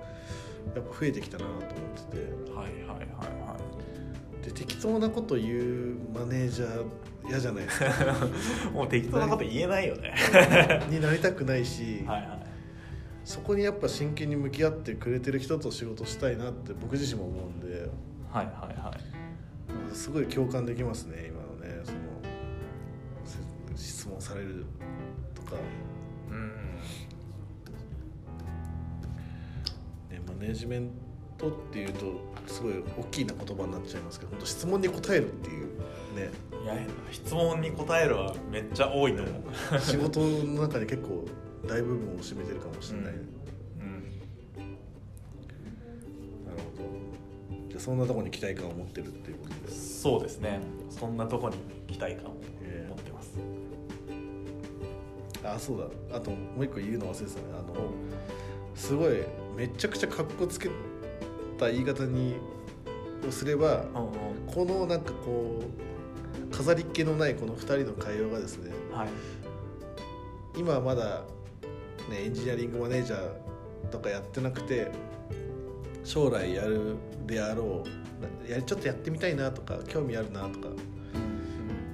[0.74, 2.52] ぱ増えてきたなと思ってて。
[2.52, 3.08] はいはいはい
[3.46, 3.56] は
[4.42, 6.84] で適当なこと言うマネージャー
[7.28, 7.86] 嫌じゃないですか。
[7.86, 10.14] い もう適当なこと言えないよね。
[10.88, 12.40] になりたくないし、はいはい。
[13.24, 17.90] そこにやっぱ真剣に向き合ってくれてる人と仕事したいなって僕自身も思うんで。
[18.32, 19.18] はいはいはい。
[19.92, 21.98] すごい共感できますね今のねその
[23.24, 23.38] せ
[23.76, 24.64] 質問される
[25.34, 25.56] とか、
[30.38, 30.90] ネジメン
[31.36, 35.66] トっていうとすごい大きな言葉になっちゃいますけど本当質問に答えるっていう
[36.14, 36.30] ね。
[36.64, 36.76] いや
[37.12, 39.34] 質問に答えるはめっちゃ多いと思う。
[39.80, 41.24] 仕事の中で結構
[41.66, 43.20] 大部分を占めてるかもしれない、うん。
[46.44, 47.68] なるほど。
[47.68, 49.72] じゃあそんなところに期待感を持ってるっていうことで。
[49.72, 50.60] そうですね。
[50.90, 53.38] そんなとこに期待感を持ってます。
[55.44, 55.78] あそう
[56.10, 56.16] だ。
[56.16, 57.46] あともう一個言うの忘れてたね。
[57.52, 57.74] あの
[58.78, 59.22] すごい
[59.56, 60.70] めちゃくちゃかっこつけ
[61.58, 62.36] た言い方に
[63.28, 64.12] をすればうんうん。
[64.46, 69.08] このなんかこう飾りっ気のないこの2人の会話がですねはい。
[70.56, 71.24] 今はまだ、
[72.08, 74.90] ね、エンジニアリングマネージャーとかやってなくて
[76.04, 80.68] 将来やるであろうやちょっとやってみたいなとか興味あるなとか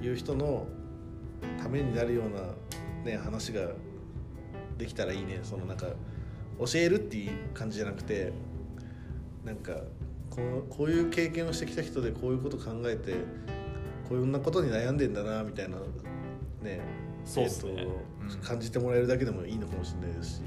[0.01, 0.67] いう人の
[1.61, 3.69] ためになるような、ね、話が
[4.77, 5.87] できたらいいねそのなんか
[6.59, 8.31] 教えるっていう感じじゃなくて
[9.43, 9.73] なんか
[10.29, 13.15] こうこういう経験をしてきた人でこういうこと考えて
[14.07, 15.77] こんなことに悩んでんだなみたいな
[16.61, 16.81] ね
[17.25, 17.73] そうっすね。
[17.77, 20.41] えー感じてもらえるだけでもいいのかもしれないですし。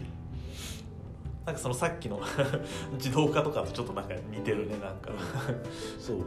[1.47, 2.21] なんかそのさっきの
[2.95, 5.13] 自動化とかとちょっとなんか似てるねなんか。
[6.01, 6.19] そう。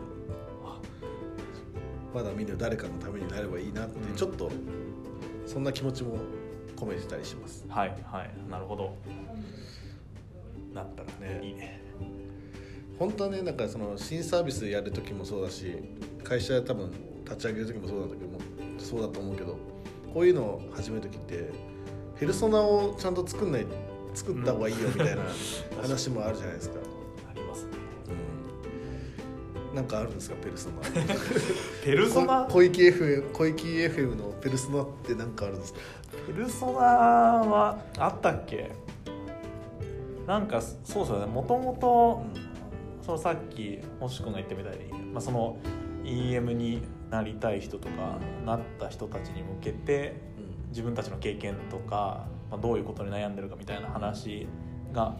[2.13, 4.15] まだみんな誰かのためになればいいなって、うん。
[4.15, 4.49] ちょっと
[5.45, 6.15] そんな気持ちも
[6.81, 7.65] 込めてたりします。
[7.69, 8.95] はいはいなるほど。
[10.73, 11.39] なったらね。
[11.39, 11.81] ねいいね。
[12.97, 15.75] 本当はねなんかその新サービスやる時もそうだし
[16.23, 16.91] 会社多分
[17.23, 18.39] 立ち上げる時もそうだけども
[18.77, 19.57] そうだと思うけど
[20.13, 21.49] こういうのを始める時って
[22.19, 23.65] ペルソナをちゃんと作んない
[24.13, 25.23] 作った方がいいよみたいな
[25.81, 26.75] 話もあるじゃないですか、
[29.73, 30.35] なんかあるんですか？
[30.43, 30.75] ペルソナ。
[31.85, 32.43] ペルソナ？
[32.45, 35.79] こ小池 FM 小池 FM のペルソナって何かあるんですか？
[36.27, 38.69] ペルソナはあったっけ？
[40.27, 41.25] なんかそうですよね。
[41.25, 42.23] もともと
[43.05, 45.57] そのさっき星君が言ってみたいに、まあ、その
[46.03, 50.15] EM になりたい人とかなった人たちに向けて
[50.69, 54.47] 自分たちの経験とか、まあ、どういうことに悩んでるかみたいな話
[54.93, 55.15] が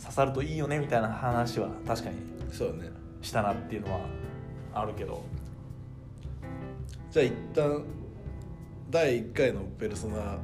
[0.00, 2.16] 刺さるといいよねみたいな話は確かに
[2.50, 2.90] そうね
[3.26, 4.00] したなっていうのは
[4.72, 5.22] あるけど。
[7.10, 7.82] じゃあ一旦
[8.90, 10.38] 第1回のペルソナ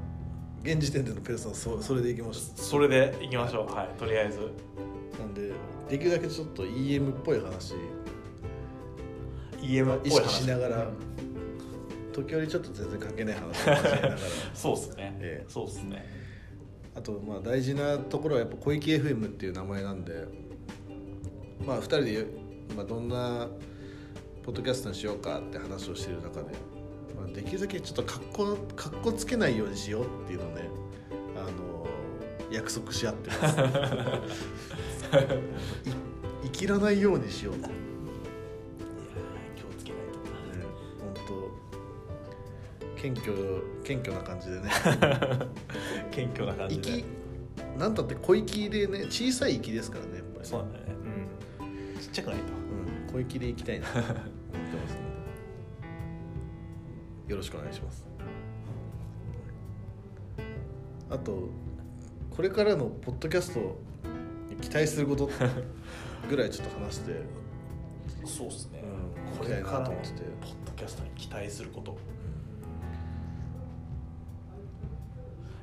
[0.63, 3.73] 現時点でのペルソナそそれでいきましそれでいきましょう。
[3.73, 4.51] はいとりあえず。
[5.13, 5.53] たなんで
[5.89, 7.75] できるだけちょっと EM っぽい話。
[9.61, 10.77] EM っぽい意識話しながら。
[10.85, 12.13] うん。
[12.13, 14.19] 時折ちょっと全然関係ない話をしながら。
[14.55, 15.51] そうっすね、ええ。
[15.51, 16.05] そうっすね。
[16.95, 20.27] あとまあ大事なところはやっぱ小池 FM っていう名前なんで。
[21.65, 22.42] まあ2人で、
[22.75, 23.49] まあ、どんな
[24.43, 26.53] ポッドキャストにしようかって話をしている中で、
[27.17, 30.69] まあ、できるだけちょっとかっこかっこつけないようにしようっていうのをね
[31.37, 31.87] あの
[32.51, 33.57] 約束し合ってます。
[35.89, 35.93] い
[36.45, 37.75] 生きらないようにしようと、ね、
[39.57, 40.03] 気をつけない
[41.01, 41.15] 本
[42.97, 43.33] 当謙虚
[43.85, 44.71] 謙虚な感じでね。
[44.85, 46.99] と 謙虚な感じで。
[46.99, 47.05] 息
[47.79, 50.45] なんたって小息でね小さい息ですからねやっぱりね。
[50.45, 50.95] そうなんだよね。
[51.61, 51.99] うん。
[51.99, 52.43] ちっちゃくないと。
[52.53, 52.62] うん、
[53.13, 55.01] 小粋でいきたいなと 思ってますの
[57.27, 57.33] で。
[57.33, 58.07] よろしくお願いします。
[61.11, 61.51] あと
[62.31, 63.79] これからのポッドキャスト
[64.49, 65.31] に期待すること
[66.29, 67.23] ぐらいちょっと話して、
[68.25, 70.11] そうっすね、うん、ここれかれからのポッなと思って。
[70.13, 70.23] て、
[70.65, 71.99] ドキャストに期待すること。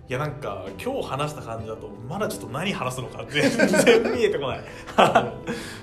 [0.07, 4.61] いやなんか今日話した感じだとまだちょっと何話すのか全然見えてこない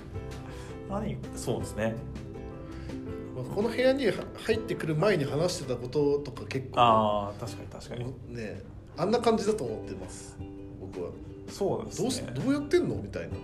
[0.90, 1.94] 何そうですね。
[3.34, 8.34] まあこの部屋に入ってくる前に話してたこととか結構ああ確かに確かに。
[8.34, 8.62] ね
[8.96, 10.36] あんな感じだと思ってます。
[10.80, 11.10] 僕は。
[11.48, 12.02] そうですね。
[12.02, 13.36] どうしどうやってんのみたいな。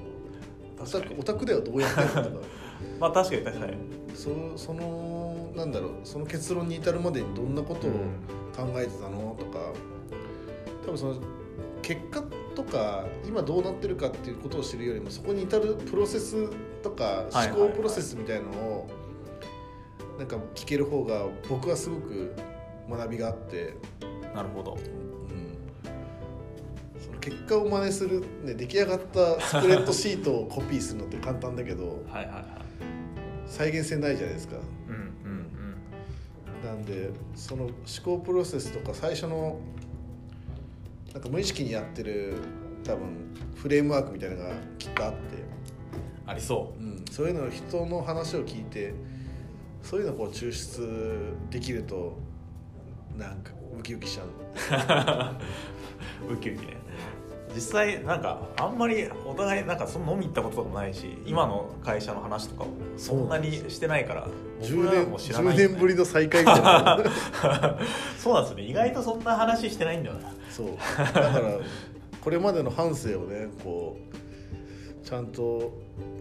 [1.18, 2.46] オタクではどうやってんのとか
[2.98, 3.72] まあ確かに確かに。
[4.14, 5.90] そそのなんだろう。
[6.04, 7.90] その結論に至るまでにどんなことを
[8.56, 9.72] 考えてたのとか。
[10.84, 11.16] 多分その
[11.82, 12.22] 結果
[12.54, 16.48] とか今どうなってるかっていうことを知るよりもそこに至るプロセス
[16.82, 18.90] とか思考プロセスみたいのを
[20.18, 22.34] なんか聞ける方が僕はすごく
[22.88, 23.74] 学びがあって、
[24.34, 24.74] なるほど。
[24.74, 24.80] うん、
[27.00, 32.44] その結果を真似する、ね、出来上がったスプレッドシートをコピーするのって簡単だけどはいはいはい。
[33.46, 34.56] 再現性ないじゃないですか。
[34.88, 34.98] うんう
[35.28, 36.64] ん。
[36.64, 37.74] なんでその思
[38.04, 39.58] 考プロセスとか最初の
[41.12, 42.34] なんか無意識にやってる
[42.84, 45.52] 多分フレームワークみたいなのがきっとあって、うん
[46.26, 46.82] ありそう。
[46.82, 48.94] ん、そういうのを人の話を聞いて
[49.82, 52.16] そういうのをこう抽出できると
[53.16, 54.28] なんかウキウキしちゃう
[56.30, 56.32] う。
[56.34, 56.76] ウキウキね
[57.54, 64.28] 実際なんかあんまりお互いなんかその飲み行ったこととかもないし今の会社の話とかもそんなにしてないから
[64.60, 66.98] 僕10ら年も知らない10年ぶりの再会みたいな。
[68.18, 68.62] そうなんですよね。
[68.64, 70.32] 意外とそんな話してないんだよな。
[70.50, 70.66] そう。
[70.98, 71.58] だから
[72.20, 73.96] これまでの半生をねこ
[75.02, 75.72] うちゃんと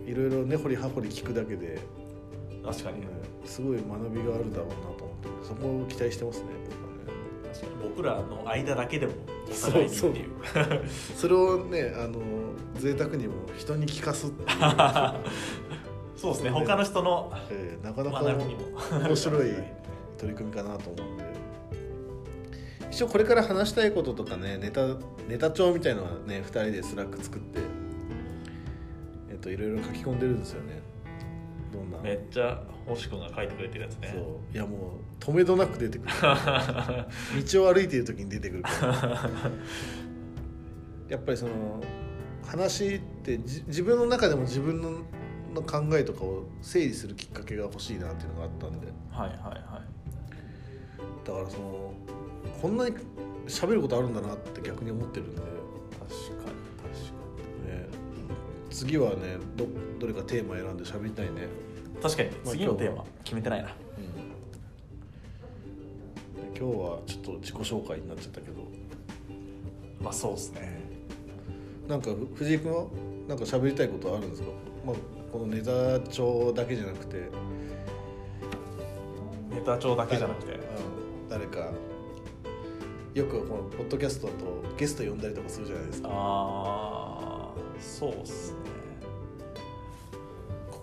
[0.06, 1.80] いろいろ根掘り葉掘り聞くだけで
[2.64, 3.02] 確かに。
[3.02, 6.48] ねすごい学びがあるだろうなと思ってそこを期待してますね
[7.84, 9.14] 僕らの間だけでも
[9.52, 10.30] お互いにっていう。
[11.16, 12.20] それをねあの
[12.76, 14.48] 贅沢にも人に聞かすっていう、
[16.18, 16.50] そうですね。
[16.50, 19.54] 他の人のえーなかなか面白い
[20.18, 21.32] 取り組みかなと思うんで。
[22.92, 24.82] 一応これから話したいこととかねネタ
[25.30, 27.60] ネタ帳みたいのはね2人で Slack 作って
[29.30, 30.82] えっといろいろ書き込んでるんですよね。
[31.72, 32.00] どんな？
[32.00, 34.10] めっちゃ星君が書いてくれてるやつね。
[34.14, 34.22] そう。
[34.54, 36.12] いやもう止めどなく出てくる。
[37.52, 38.64] 道を歩いている時に出てくる。
[38.64, 39.30] か ら
[41.10, 41.52] やっぱりその
[42.46, 45.02] 話ってじ自分の中でも自分の
[45.54, 48.88] の考えとかを整理するきっかけが欲しいなっていうのがあったんで。
[49.12, 51.28] はいはいはい。
[51.28, 51.94] だからその
[52.62, 52.96] こんなに
[53.48, 55.48] 喋ることあるんだなって逆に思ってるんで、ね、
[56.00, 56.62] 確かに
[56.94, 57.22] 確か
[58.70, 59.68] 次はねど
[60.00, 61.71] どれかテーマ選んで喋りたいね、に
[62.02, 63.70] 確かにまあ次のテーマ決めてないな。
[66.58, 68.68] 今日はちょっと自己紹介になっちゃったけど。
[70.02, 70.80] まあそうですね。
[71.88, 72.86] なんかふ藤井君は？
[73.28, 74.48] なんか喋りたいことあるんですか、
[74.86, 74.96] まあ、
[75.32, 77.30] このネタ帳だけじゃなくて、
[79.50, 80.54] ネタ帳だけじゃなくて。
[80.54, 80.62] うん
[81.30, 81.72] 誰か。
[83.14, 86.10] よくこのポッドキャストだとゲスト呼んだりとかするじゃないですか。
[86.12, 88.58] ああそうっすね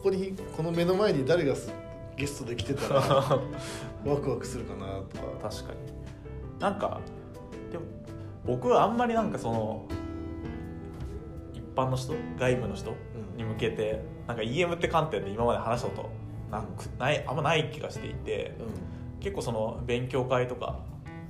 [0.08, 1.70] ここにこの目の前に誰がす
[2.16, 3.00] ゲストで来てたら
[4.06, 5.50] ワクワクするかなとか。
[5.50, 5.78] 確かに。
[6.58, 7.00] なんか
[7.70, 7.84] でも
[8.46, 9.84] 僕はあんまりなんかその
[11.52, 12.94] 一般の人外部の人
[13.36, 16.10] に向けてなんか EM って観点で今まで話したこと
[16.50, 20.80] なくないあんまない気がしていてう結構その勉強会とか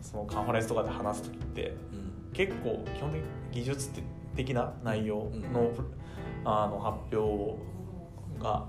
[0.01, 2.33] そのカンファレンスとかで話す時ってんうん。
[2.33, 3.91] 結構基本的に技術
[4.37, 5.17] 的な内容
[5.53, 5.75] の,、うん。
[6.45, 7.59] あの発表
[8.39, 8.67] が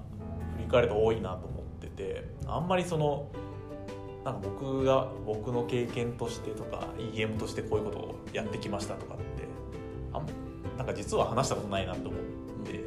[0.58, 3.28] 振り返ると多いなと思っててあんまりその
[4.24, 9.24] なんか僕が僕の経験としてとか EM としてこういうことをやってきましたとかって
[10.14, 10.26] あん
[10.78, 12.22] なんか実は話したことないなと思っ
[12.66, 12.84] て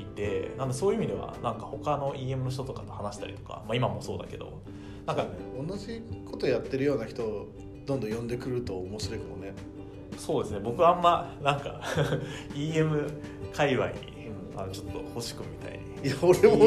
[0.00, 4.62] いてなんでそういう意味ではなんか他の EM の人とかと話したりとか、まあ、今もそうだけど
[5.06, 5.26] なんか
[5.68, 7.48] 同じことやってるような人を
[7.86, 9.54] どんどん呼んでくると面白いかもね。
[10.18, 10.60] そうですね。
[10.60, 11.80] 僕はあんまなんか
[12.52, 13.12] EM
[13.52, 13.92] 界隈に
[14.54, 16.64] うんあのちょっと星君みたいにいや俺も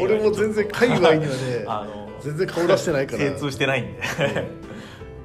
[0.00, 3.18] 俺も全然界隈にはね あの全然顔出してないから。
[3.18, 4.00] 精通してないんで。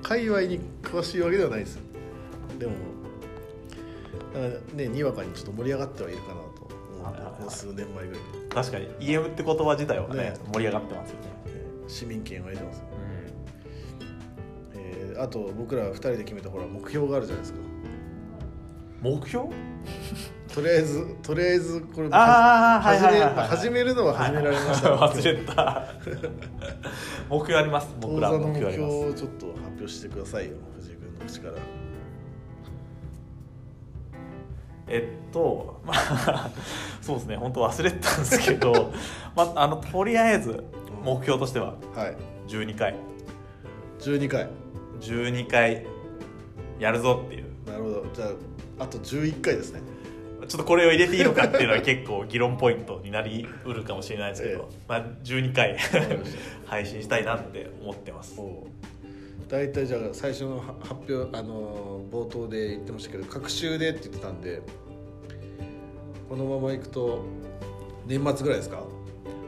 [0.02, 1.80] 界隈に詳しいわけではないです。
[2.58, 2.74] でも
[4.76, 7.34] ねにわかにちょっと盛り上がってはいるかなと思ってはいはいはい。
[7.38, 8.50] この数年前ぐらいに。
[8.50, 8.88] 確かに。
[9.00, 10.34] EM って言葉自体はねね。
[10.52, 11.28] 盛り上がってますよね、
[11.88, 12.84] 市民権を得てます、
[14.76, 17.60] えーあと僕ら2人で決めたほら目標があるじゃないですか
[19.02, 19.50] 目標？
[20.54, 25.88] とりあえずとりあえずこれあ始め始めるのは始められました、は い忘れた。
[27.30, 31.54] 目標あります当僕ら座の目目標ちょっと発表してくださいよ藤井君の口から。
[34.90, 36.50] えっとまあ
[37.02, 38.92] そうですね本当忘れてたんですけど、
[39.38, 40.66] まあ、あのとりあえず
[41.02, 42.18] 目標としてははい。
[42.50, 42.96] 12回。
[44.00, 44.50] 12回。
[45.00, 45.86] 12回
[46.78, 47.46] やるぞっていう。
[47.46, 47.51] な
[47.82, 48.06] るほど。
[48.14, 48.26] じゃ
[48.80, 49.82] ああと11回ですね。
[50.48, 55.78] ちょっとこれを入れていいのかっていうのは結構議論ポイントになりうるかもしれないですけど、えまあ、12回
[56.66, 58.36] 配信したいなって思ってます。
[59.48, 64.62] 大体じゃあ最初のは発表あのー冒頭で言ってましたけど隔週でって言ってたんで
[66.30, 67.24] このままいくと
[68.08, 68.84] 年末ぐらいですか？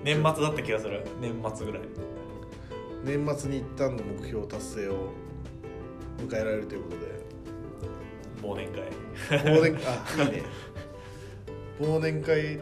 [0.03, 1.01] 年末だった気がする。
[1.21, 1.81] 年末ぐらい。
[3.03, 5.09] 年末に一旦の目標達成を
[6.19, 7.12] 迎えられるということで
[8.43, 8.81] 忘年会。
[9.39, 10.43] 忘年あいいね
[11.79, 12.59] 忘年会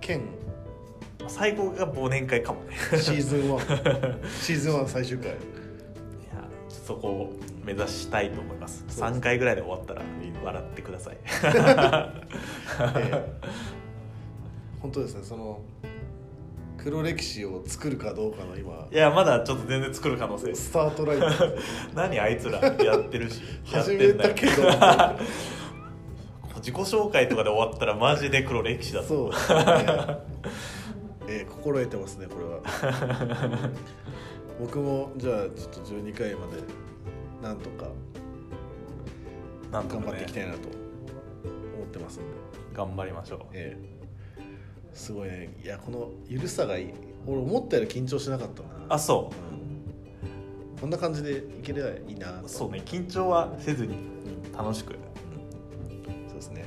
[0.00, 0.20] 兼。
[1.28, 2.76] 最後が忘年会かもね。
[2.98, 5.30] シーズン1 シーズン1最終回。
[5.30, 5.38] いや
[6.68, 7.32] そこを
[7.64, 8.78] 目指したいと思います。
[8.80, 9.02] そうです。
[9.18, 10.02] 3回ぐらいで終わったら
[10.44, 11.16] 笑ってください。
[11.22, 13.32] ええ。
[14.80, 15.60] 本当ですねその
[16.82, 18.88] 黒歴史を作るかどうかの今。
[18.90, 20.52] いやまだちょっと全然作る可能性。
[20.52, 21.22] スタートライン。
[21.94, 23.40] 何あいつらやってるし。
[23.72, 24.14] やっ始てんだよ。
[24.16, 24.52] めたけど
[26.56, 29.36] 自己紹介とかで終わったらマジで黒歴史だそう、うね。
[31.28, 33.70] ええ心得てますねこれは。
[34.58, 36.62] 僕もじゃあちょっと12回まで
[37.42, 37.86] なんとか
[39.70, 40.58] 頑張っていきたいなと
[41.76, 42.26] 思ってますんで、
[42.74, 43.38] 頑張りましょう。
[43.52, 43.91] ええ
[44.94, 45.50] すごいね。
[45.62, 46.90] いやこのゆるさがいい。
[47.26, 48.68] 俺思ったより緊張しなかったな。
[48.88, 50.76] あそう。
[50.76, 50.80] ん。
[50.80, 52.42] こんな感じでいければいいな。
[52.46, 52.82] そうね。
[52.84, 54.94] 緊張はせずにうん楽しく。
[56.28, 56.64] そうですね。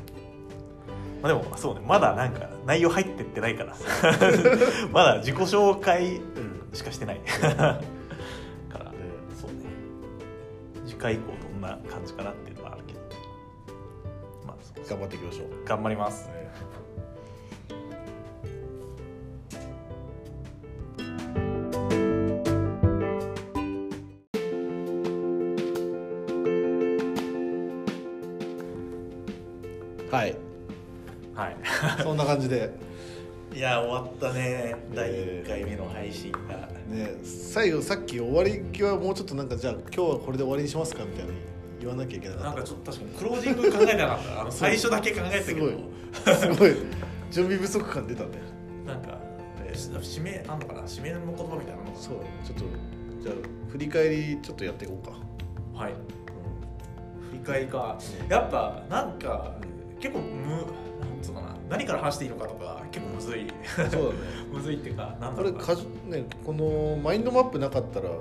[1.22, 1.82] まあ、でもそうね。
[1.86, 3.76] まだなんか内容入ってってないから。
[4.92, 6.56] まだ自己紹介うん。
[6.74, 7.22] しかしてない。
[7.40, 7.78] から
[8.70, 9.58] えそうね。
[10.86, 13.00] 次回以降どんな感じかなっていうのはあるけど。
[14.46, 16.30] まあ頑張っていきましょう、頑張ります。
[16.32, 16.75] ええ
[32.04, 32.72] そんな感じで。
[33.54, 34.76] いや終わったね。
[34.94, 36.40] 第1回目の配信が、
[36.90, 41.32] ね最後さっき終わり際はもうちょっとなんかじゃあ今日はこれで終わりにしますかみたいな
[41.80, 42.50] 言わなきゃいけなかった。
[42.50, 46.36] なんかちょっと確かにクロージング考えてなかったあの最初だけ考えてたけど。
[46.36, 46.76] すごい。
[47.32, 48.30] 準備不足感出たね。
[48.86, 49.18] なんか
[49.64, 50.82] ええ締めあんのかな？
[50.82, 52.16] 締めの言葉みたいなのがそう。
[52.46, 52.66] ちょっと
[53.24, 53.36] じゃあ
[53.72, 55.06] 振り返りちょっとやっていこう
[55.78, 55.94] か、はい。
[57.32, 57.98] 振り返りか。
[58.30, 59.56] やっぱなんか
[60.00, 60.66] 結構むなん
[61.22, 61.55] つうのかな？
[61.70, 63.48] 何から話していいのかとか結構むずい。
[63.76, 64.16] そうだね。
[64.52, 65.66] むずいっていうかなんだこれろうな。
[65.66, 68.16] かじねこのマインドマップなかったらね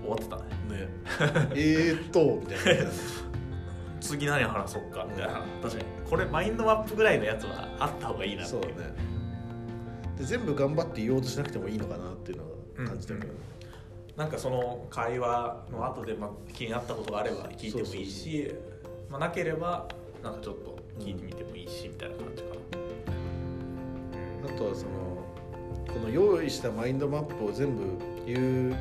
[0.00, 0.42] 終わってたね。
[1.54, 2.90] えーっとみたいな。
[4.00, 5.42] 次何話そうかみたいな。
[5.62, 8.62] 確かにこれマインドマップぐらいのやつはあった方がいいなっていう。
[8.62, 8.94] そうだね。
[10.18, 12.44] で全部頑張って言おうとしなくてもいいのかなっていうの
[12.76, 13.32] が感じたけど、
[14.16, 18.52] なんかその会話の後でまあ気になったことがあれば聞いてもいいし
[19.08, 19.86] まあなければ
[20.22, 22.54] なんかちょっと聞いてみてもいいしみたいな感じかな、
[24.44, 24.90] あとはその
[25.92, 28.76] この用意したマインドマップを全部言う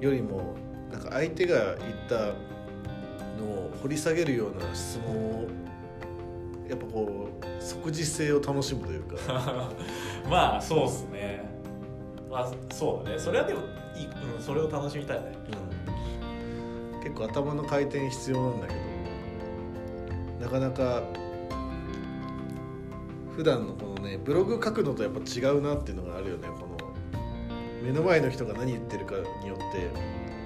[0.00, 0.54] よりも
[0.90, 2.16] なんか相手が言った
[3.40, 5.48] のを掘り下げるような質問を
[6.68, 9.72] やっぱこう即時性を楽しむというか。
[10.28, 11.44] まあそうっすね。
[12.30, 13.18] まあそうだね。
[13.18, 13.60] それはでも
[13.96, 15.32] いい、うん、それを楽しみたいね。
[17.04, 18.80] 結構頭の回転必要なんだけど
[20.40, 21.02] なかなか
[23.36, 26.48] 普段のこのねブログ書くのとやっぱ違うなっていうのがあるよね。
[26.48, 26.74] この
[27.82, 29.90] 目の前の人が何言ってるかによって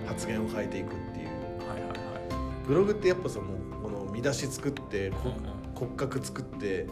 [0.07, 1.27] 発言を変えていくっていう。
[1.69, 5.11] はいはいはブログってやっぱさもうこの見出し作って
[5.75, 6.87] 骨格作って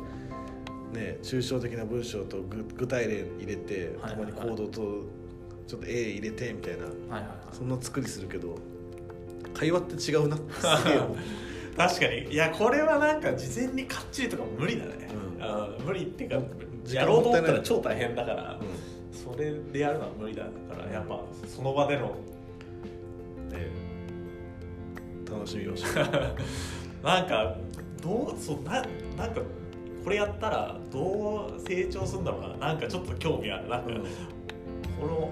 [0.92, 4.32] ね抽象的な文章と具具体例入れてはいはいはい。
[4.32, 5.05] たまにコードと
[5.66, 6.84] ちょっと絵入れてみたいな。
[6.84, 7.57] いはいはいはい。
[7.57, 8.57] そんな作りするけど
[9.55, 11.16] 会話って違うなってすげえ思う
[11.76, 12.32] 確かに。
[12.32, 15.42] いやこれはなんか事前にかっちりとか無理だね、うん。
[15.42, 16.36] あー無理っていうか
[16.90, 18.58] やろうと思ったら超大変だから、う
[19.14, 23.68] それでやるのは無理だからやっぱその場でのんね
[25.28, 27.04] 楽しみましょう。
[27.04, 27.56] なんか
[28.02, 28.84] どうそうな
[29.16, 29.40] なんか
[30.04, 32.68] これやったらどう成長するんだろうな。
[32.68, 33.68] なんかちょっと興味ある。
[33.68, 34.02] なんか、うん。
[35.00, 35.30] この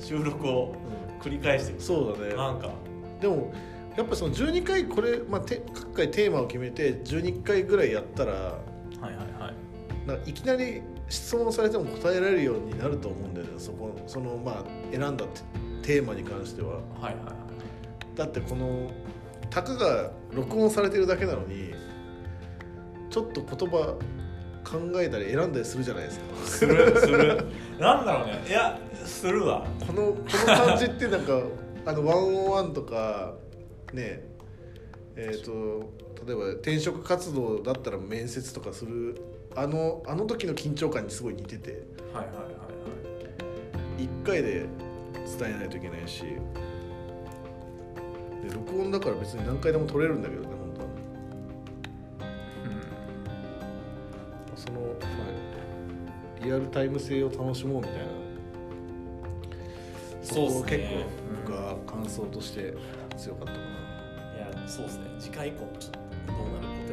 [0.00, 0.74] 収録を
[1.20, 2.34] 繰り返してそうだね。
[2.34, 2.70] なんか。
[3.20, 3.52] でも
[3.96, 8.58] やっぱその12回これ、まあ、て各回テーマを決めて12回ぐらいやったらは
[9.00, 10.08] いはいはい。
[10.08, 13.52] なんかいきなり質問されても答えられるようになると思うんだよね。
[13.58, 15.42] そこそのまあ選んだテ
[15.82, 16.74] テーマに関しては。
[16.74, 18.16] はいはいはい。
[18.16, 18.90] だってこの
[19.50, 21.74] たかが録音されてるだけなのに
[23.10, 23.96] ちょっと言葉
[24.64, 26.24] 考えたり選んだりするじゃないですか。
[26.46, 27.46] するする。
[27.78, 28.44] なんだろうね。
[28.48, 29.66] いやするわ。
[29.86, 31.42] このこの感じってなんか
[31.86, 33.34] あの101とか
[33.94, 34.24] ね
[35.16, 35.92] えっ、と
[36.26, 39.20] 例えば転職活動だったら面接とかする
[39.54, 41.82] あのあの時の緊張感にすごい似てて
[42.12, 42.50] はいはいはいは
[43.98, 44.02] い。
[44.02, 44.66] 1回で
[45.38, 46.38] 伝えないといけないしで
[48.52, 50.88] 録音だから別に何回でも撮れるんだけどね本当は。
[54.56, 54.86] その、ま
[56.40, 58.04] あ、リアルタイム性を楽しもうみたいな。
[60.22, 60.54] そうね。
[60.54, 60.88] こ結構
[61.46, 62.74] 僕は感想として
[63.16, 63.83] 強かったかな、い
[64.50, 65.04] やそうですね。
[65.18, 66.04] 次回以降もちょっとど
[66.44, 66.92] うなること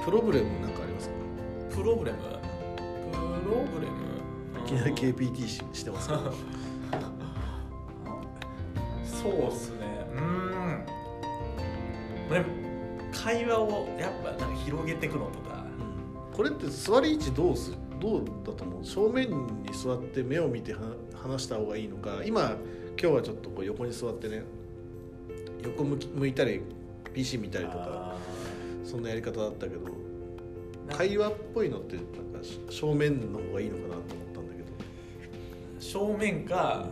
[0.00, 1.14] やプロブレムなんかありますか？
[1.70, 2.18] らプロブレム？
[2.18, 2.24] プ
[3.50, 3.96] ロブレム？
[4.64, 6.32] いきなり KPT ししてますけど
[9.04, 10.06] そうっすね。
[10.14, 10.86] うーん。
[12.30, 12.46] でも
[13.12, 15.64] 会話をやっぱなんか広げていくのとか。
[16.32, 18.84] これって座り位置どうすどうだと思う？
[18.84, 19.30] 正面
[19.62, 20.80] に座って目を見ては
[21.14, 22.22] 話した方がいいのか。
[22.24, 22.56] 今
[23.00, 24.44] 今日はちょっとこう横に座ってね
[25.66, 26.62] 横向き向いたり
[27.12, 28.16] PC 見たりとかあ
[28.84, 32.12] そんなやり方だったけどー会話っぽいのってなんか
[32.70, 35.80] 正面の方がいいのかなと思ったんだけど。
[35.80, 36.88] 正面か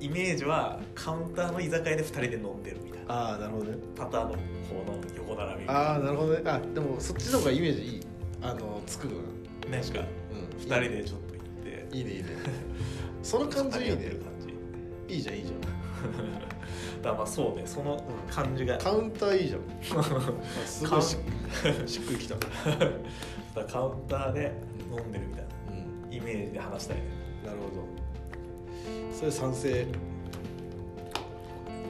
[0.00, 3.14] イメージはカウンターの居酒屋で2人で飲んでるみたいな。
[3.14, 3.78] ああなるほどね。
[3.94, 4.38] パターンのこ
[4.86, 6.42] の横並びああなるほどね。
[6.50, 8.00] あでもそっちの方がイメージいい。
[8.40, 9.10] あのつくな
[9.70, 9.78] な。
[9.78, 10.62] なんかうん。
[10.62, 11.96] 2人でちょっと行って。
[11.96, 12.28] いいねいいね。
[13.22, 13.96] その感じいいね。
[13.96, 14.00] 感
[15.08, 15.14] じ。
[15.14, 15.83] いいじゃんいいじゃん
[17.02, 19.98] だまあそうねその感じが、カウンターいいじゃん。
[20.00, 20.02] あ
[20.66, 21.16] すごいし
[21.86, 24.52] しっくりきた、だカウンターで
[24.90, 25.50] 飲んでるみたいな。
[25.70, 27.02] うん、イメージで話したいね。
[27.44, 29.16] なるほど。
[29.16, 29.86] それ賛成。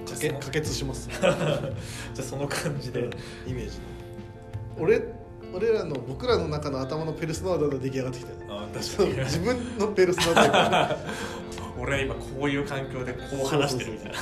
[0.06, 1.08] 可決可決します。
[1.20, 3.08] じゃあその感じで、
[3.46, 3.78] イメージ。
[4.78, 5.02] 俺
[5.54, 8.32] 俺らの僕らの中の頭のペルソナだと出来上がってきた。
[8.32, 9.24] よあ確かに。
[9.24, 11.43] 自分のペルソナタイプ
[11.78, 13.92] 俺は今こういう環境でこう話してる。
[13.92, 14.14] みたいな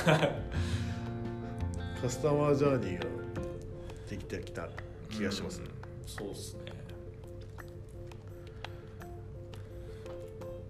[2.01, 3.05] カスタマージャーニーが
[4.09, 4.67] できてきた
[5.09, 5.67] 気がしますね、
[6.05, 6.73] そうっすね。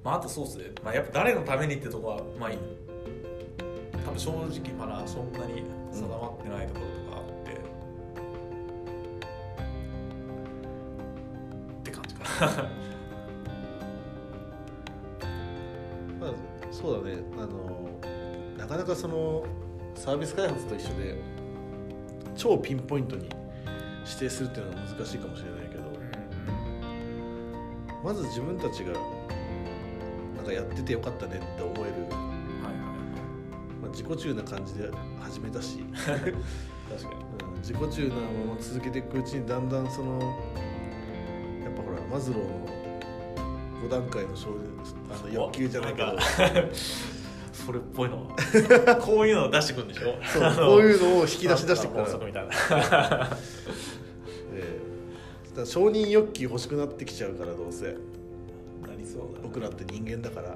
[0.04, 2.58] まああとそうっすね、まあ、やっぱ誰のためにってとこはまあいい。
[4.06, 7.54] 多分正直まだそんなに定まってないところとかあって、
[11.80, 12.83] って感じかな
[16.84, 17.24] そうだね。
[17.38, 17.90] あの
[18.58, 19.46] なかなかその
[19.96, 21.16] サービス開発と一緒で
[22.36, 23.30] 超ピンポイントに
[24.06, 25.84] 指定するっていうのは難しいかもしれないけど
[28.04, 28.92] まず自分たちが
[30.36, 32.76] なんかやっててよかったねって思える、はいはい
[33.82, 34.90] まあ、自己中な感じで
[35.22, 36.36] 始めたし、は い確かに。
[37.48, 38.22] うん、自己中なま
[38.56, 40.20] ま続けていくうちにだんだんその
[41.64, 42.83] やっぱほらマズローの
[43.84, 46.18] 5段階の少あの欲求じゃないけど。
[47.54, 48.36] それっぽいの。
[49.02, 50.16] こういうのを出してくるんでしょ？
[50.34, 52.06] そうこういうのを引き出し出してくから。
[52.06, 52.52] 法則みたいな。
[52.52, 52.56] え
[54.62, 54.80] え
[55.50, 57.86] だから承認欲求欲しくなってきちゃうからどうせ。
[57.86, 57.92] な
[58.98, 60.50] りそうだ僕らって人間だから。
[60.50, 60.54] うん。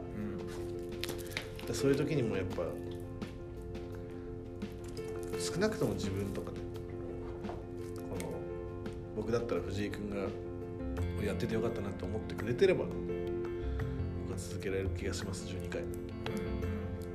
[1.67, 2.63] でそういう時にもやっぱ
[5.39, 6.57] 少なくとも自分とかね
[8.09, 8.31] この
[9.15, 10.17] 僕だったら藤井君が
[11.25, 12.85] やっててよかったなって思ってくれてれば
[14.37, 15.81] 続けられる気がします12回、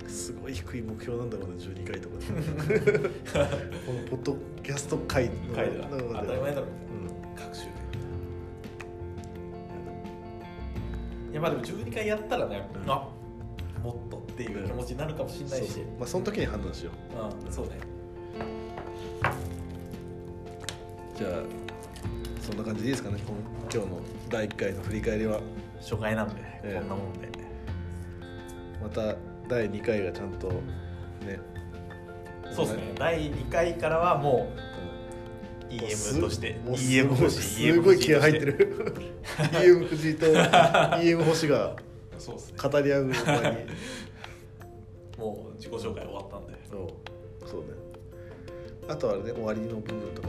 [0.08, 2.16] すごい低い目標なんだろうね12回とか。
[3.86, 5.78] このポッドキャスト回の回で。
[5.78, 6.66] は当たり前だろ。
[6.66, 7.72] う、うん、各種で。
[11.32, 13.08] いやまあでも12回やったらね、うん、あ
[13.82, 17.72] もっとっていう気持ちになるかもしれないし、まあ、その時に判断しよう、うん、そうね。
[21.16, 21.42] じゃあ
[22.42, 23.18] そんな感じでいいですかね
[23.72, 25.40] 今日の第1回の振り返りは。
[25.82, 26.78] 初回なんで、ええ。
[26.78, 27.28] こんなもんで。
[28.80, 29.16] また
[29.48, 31.40] 第2回がちゃんとね。
[32.50, 32.92] そうですね。
[32.96, 34.52] 第2回からはも
[35.70, 38.94] う EM として EM 欲しいすごい気合入ってる。
[39.52, 41.76] EM 藤井と EM 星が
[42.62, 43.22] 語り合う前に。
[45.18, 46.54] もう自己紹介終わったんで。
[46.68, 47.66] そうそうね。
[48.88, 50.28] あとはね終わりの部分とか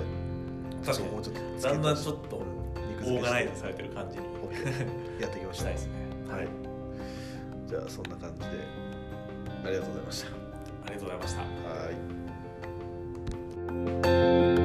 [0.85, 1.11] 確かに。
[1.11, 4.23] もうちょっとだんだんちょっとオーガナイズされてる感じに
[5.19, 5.93] やっていきまししたですね。
[6.29, 6.47] はい。
[7.67, 8.47] じゃあそんな感じで。
[9.65, 10.27] ありがとうございました。
[10.27, 10.31] あ
[10.89, 11.41] りがとうございました。
[11.41, 11.47] は
[14.59, 14.62] い